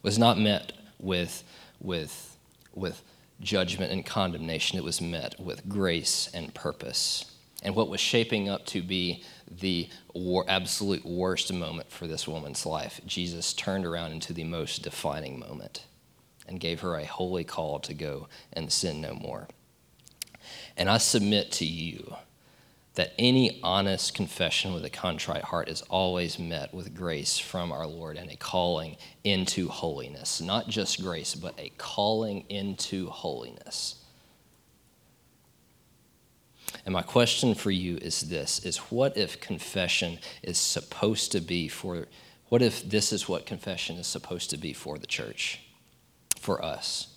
was 0.04 0.20
not 0.20 0.38
met 0.38 0.74
with, 1.00 1.44
with, 1.80 2.38
with 2.76 3.02
judgment 3.42 3.92
and 3.92 4.06
condemnation. 4.06 4.78
It 4.78 4.84
was 4.84 5.02
met 5.02 5.40
with 5.40 5.68
grace 5.68 6.30
and 6.34 6.54
purpose. 6.54 7.26
And 7.64 7.76
what 7.76 7.90
was 7.90 8.00
shaping 8.00 8.48
up 8.48 8.66
to 8.68 8.84
be 8.84 9.24
the 9.50 9.90
war, 10.14 10.46
absolute 10.48 11.04
worst 11.04 11.52
moment 11.52 11.92
for 11.92 12.06
this 12.06 12.28
woman's 12.28 12.66
life, 12.66 13.02
Jesus 13.08 13.54
turned 13.54 13.86
around 13.86 14.12
into 14.12 14.34
the 14.34 14.44
most 14.44 14.84
defining 14.84 15.40
moment 15.40 15.84
and 16.48 16.60
gave 16.60 16.82
her 16.82 16.96
a 16.96 17.06
holy 17.06 17.44
call 17.44 17.80
to 17.80 17.94
go 17.94 18.28
and 18.54 18.72
sin 18.72 19.02
no 19.02 19.14
more. 19.14 19.48
And 20.76 20.90
I 20.90 20.98
submit 20.98 21.52
to 21.54 21.66
you 21.66 22.16
that 22.98 23.14
any 23.20 23.60
honest 23.62 24.16
confession 24.16 24.74
with 24.74 24.84
a 24.84 24.90
contrite 24.90 25.44
heart 25.44 25.70
is 25.70 25.84
always 25.84 26.40
met 26.40 26.74
with 26.74 26.96
grace 26.96 27.38
from 27.38 27.72
our 27.72 27.86
Lord 27.86 28.18
and 28.18 28.32
a 28.32 28.36
calling 28.36 28.98
into 29.24 29.70
holiness. 29.70 30.42
Not 30.42 30.68
just 30.68 31.04
grace, 31.04 31.36
but 31.36 31.54
a 31.60 31.72
calling 31.78 32.44
into 32.50 33.08
holiness. 33.10 34.04
And 36.86 36.94
my 36.94 37.04
question 37.04 37.54
for 37.54 37.70
you 37.70 37.98
is 37.98 38.30
this 38.30 38.60
is 38.66 38.78
what 38.78 39.16
if 39.16 39.40
confession 39.40 40.18
is 40.42 40.58
supposed 40.58 41.32
to 41.34 41.40
be 41.40 41.68
for 41.68 42.08
what 42.50 42.62
if 42.62 42.88
this 42.90 43.12
is 43.12 43.28
what 43.28 43.46
confession 43.46 43.98
is 43.98 44.08
supposed 44.08 44.50
to 44.52 44.58
be 44.58 44.74
for 44.74 44.98
the 44.98 45.06
church? 45.06 45.60
For 46.40 46.64
us? 46.64 47.08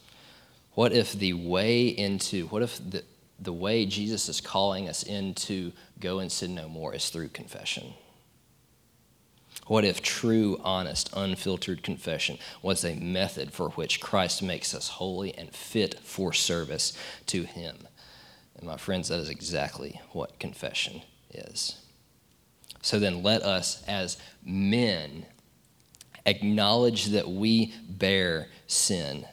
What 0.72 0.92
if 0.92 1.12
the 1.12 1.34
way 1.34 1.88
into 1.88 2.46
what 2.48 2.62
if 2.62 2.78
the 2.78 3.04
the 3.40 3.52
way 3.52 3.86
Jesus 3.86 4.28
is 4.28 4.40
calling 4.40 4.88
us 4.88 5.02
into 5.02 5.72
go 5.98 6.18
and 6.18 6.30
sin 6.30 6.54
no 6.54 6.68
more 6.68 6.94
is 6.94 7.08
through 7.08 7.28
confession? 7.28 7.94
What 9.66 9.84
if 9.84 10.02
true, 10.02 10.60
honest, 10.64 11.10
unfiltered 11.14 11.82
confession 11.82 12.38
was 12.60 12.84
a 12.84 12.96
method 12.96 13.52
for 13.52 13.70
which 13.70 14.00
Christ 14.00 14.42
makes 14.42 14.74
us 14.74 14.88
holy 14.88 15.32
and 15.36 15.54
fit 15.54 16.00
for 16.00 16.32
service 16.32 16.92
to 17.26 17.44
Him? 17.44 17.86
And 18.56 18.66
my 18.66 18.76
friends, 18.76 19.08
that 19.08 19.20
is 19.20 19.30
exactly 19.30 20.00
what 20.10 20.38
confession 20.38 21.02
is. 21.32 21.76
So 22.82 22.98
then 22.98 23.22
let 23.22 23.42
us, 23.42 23.82
as 23.86 24.18
men, 24.44 25.26
acknowledge 26.30 27.06
that 27.06 27.28
we 27.28 27.74
bear 27.88 28.48
sin 28.66 29.26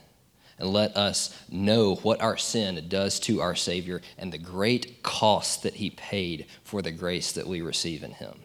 and 0.60 0.69
let 0.69 0.97
us 0.97 1.38
know 1.49 1.95
what 1.95 2.21
our 2.21 2.38
sin 2.38 2.83
does 2.89 3.19
to 3.21 3.39
our 3.41 3.55
Savior 3.55 4.01
and 4.17 4.33
the 4.33 4.38
great 4.38 5.03
cost 5.03 5.63
that 5.63 5.75
He 5.75 5.91
paid 5.91 6.47
for 6.63 6.81
the 6.81 6.91
grace 6.91 7.31
that 7.33 7.47
we 7.47 7.62
receive 7.62 8.03
in 8.03 8.12
Him. 8.12 8.39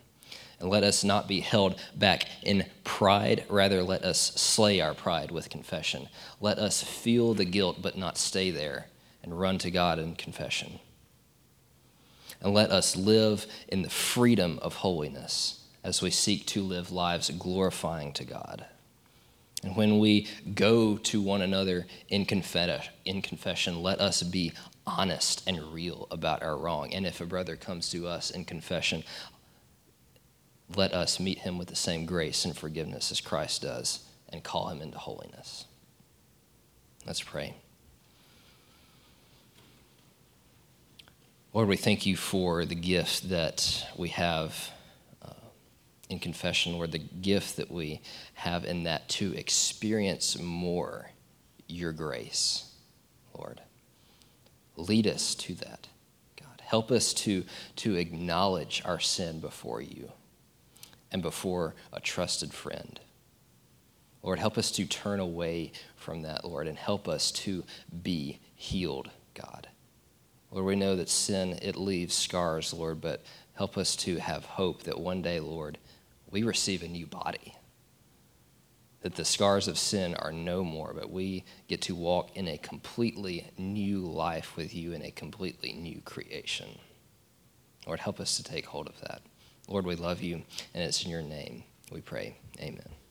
And 0.60 0.68
let 0.70 0.84
us 0.84 1.02
not 1.02 1.26
be 1.26 1.40
held 1.40 1.80
back 1.96 2.28
in 2.42 2.66
pride, 2.84 3.44
rather, 3.48 3.82
let 3.82 4.04
us 4.04 4.20
slay 4.36 4.80
our 4.80 4.94
pride 4.94 5.30
with 5.30 5.50
confession. 5.50 6.08
Let 6.40 6.58
us 6.58 6.82
feel 6.82 7.34
the 7.34 7.44
guilt, 7.44 7.78
but 7.80 7.96
not 7.96 8.18
stay 8.18 8.50
there, 8.50 8.86
and 9.22 9.40
run 9.40 9.58
to 9.58 9.70
God 9.70 9.98
in 9.98 10.14
confession. 10.14 10.78
And 12.40 12.52
let 12.52 12.70
us 12.70 12.94
live 12.94 13.46
in 13.68 13.82
the 13.82 13.90
freedom 13.90 14.58
of 14.60 14.76
holiness 14.76 15.61
as 15.84 16.02
we 16.02 16.10
seek 16.10 16.46
to 16.46 16.62
live 16.62 16.92
lives 16.92 17.30
glorifying 17.30 18.12
to 18.12 18.24
God. 18.24 18.66
And 19.62 19.76
when 19.76 19.98
we 19.98 20.28
go 20.54 20.96
to 20.96 21.22
one 21.22 21.42
another 21.42 21.86
in, 22.08 22.26
in 23.04 23.22
confession, 23.22 23.82
let 23.82 24.00
us 24.00 24.22
be 24.22 24.52
honest 24.86 25.42
and 25.46 25.72
real 25.72 26.08
about 26.10 26.42
our 26.42 26.56
wrong. 26.56 26.92
And 26.92 27.06
if 27.06 27.20
a 27.20 27.26
brother 27.26 27.56
comes 27.56 27.88
to 27.90 28.06
us 28.06 28.30
in 28.30 28.44
confession, 28.44 29.04
let 30.74 30.92
us 30.92 31.20
meet 31.20 31.38
him 31.38 31.58
with 31.58 31.68
the 31.68 31.76
same 31.76 32.06
grace 32.06 32.44
and 32.44 32.56
forgiveness 32.56 33.12
as 33.12 33.20
Christ 33.20 33.62
does 33.62 34.00
and 34.28 34.42
call 34.42 34.68
him 34.68 34.80
into 34.80 34.98
holiness. 34.98 35.66
Let's 37.06 37.22
pray. 37.22 37.54
Lord, 41.52 41.68
we 41.68 41.76
thank 41.76 42.06
you 42.06 42.16
for 42.16 42.64
the 42.64 42.74
gift 42.74 43.28
that 43.28 43.86
we 43.96 44.08
have 44.08 44.70
in 46.12 46.18
confession, 46.18 46.74
Lord, 46.74 46.92
the 46.92 46.98
gift 46.98 47.56
that 47.56 47.70
we 47.70 48.00
have 48.34 48.64
in 48.64 48.84
that 48.84 49.08
to 49.08 49.34
experience 49.34 50.38
more 50.38 51.10
your 51.66 51.92
grace, 51.92 52.70
Lord. 53.36 53.60
Lead 54.76 55.06
us 55.06 55.34
to 55.36 55.54
that, 55.54 55.88
God. 56.38 56.62
Help 56.62 56.90
us 56.90 57.12
to, 57.14 57.44
to 57.76 57.96
acknowledge 57.96 58.82
our 58.84 59.00
sin 59.00 59.40
before 59.40 59.80
you 59.80 60.12
and 61.10 61.22
before 61.22 61.74
a 61.92 62.00
trusted 62.00 62.52
friend. 62.52 63.00
Lord, 64.22 64.38
help 64.38 64.56
us 64.56 64.70
to 64.72 64.84
turn 64.84 65.18
away 65.18 65.72
from 65.96 66.22
that, 66.22 66.44
Lord, 66.44 66.68
and 66.68 66.78
help 66.78 67.08
us 67.08 67.32
to 67.32 67.64
be 68.02 68.38
healed, 68.54 69.10
God. 69.34 69.68
Lord, 70.50 70.66
we 70.66 70.76
know 70.76 70.94
that 70.96 71.08
sin, 71.08 71.58
it 71.62 71.76
leaves 71.76 72.14
scars, 72.14 72.72
Lord, 72.72 73.00
but 73.00 73.24
help 73.54 73.76
us 73.78 73.96
to 73.96 74.18
have 74.18 74.44
hope 74.44 74.84
that 74.84 75.00
one 75.00 75.22
day, 75.22 75.40
Lord, 75.40 75.78
we 76.32 76.42
receive 76.42 76.82
a 76.82 76.88
new 76.88 77.06
body. 77.06 77.54
That 79.02 79.14
the 79.14 79.24
scars 79.24 79.68
of 79.68 79.78
sin 79.78 80.14
are 80.14 80.32
no 80.32 80.64
more, 80.64 80.92
but 80.94 81.10
we 81.10 81.44
get 81.68 81.82
to 81.82 81.94
walk 81.94 82.36
in 82.36 82.48
a 82.48 82.58
completely 82.58 83.50
new 83.58 84.00
life 84.00 84.56
with 84.56 84.74
you 84.74 84.92
in 84.92 85.02
a 85.02 85.10
completely 85.10 85.72
new 85.72 86.00
creation. 86.00 86.78
Lord, 87.86 88.00
help 88.00 88.18
us 88.20 88.36
to 88.36 88.44
take 88.44 88.66
hold 88.66 88.88
of 88.88 89.00
that. 89.00 89.22
Lord, 89.68 89.86
we 89.86 89.96
love 89.96 90.22
you, 90.22 90.42
and 90.74 90.82
it's 90.82 91.04
in 91.04 91.10
your 91.10 91.22
name 91.22 91.64
we 91.90 92.00
pray. 92.00 92.36
Amen. 92.60 93.01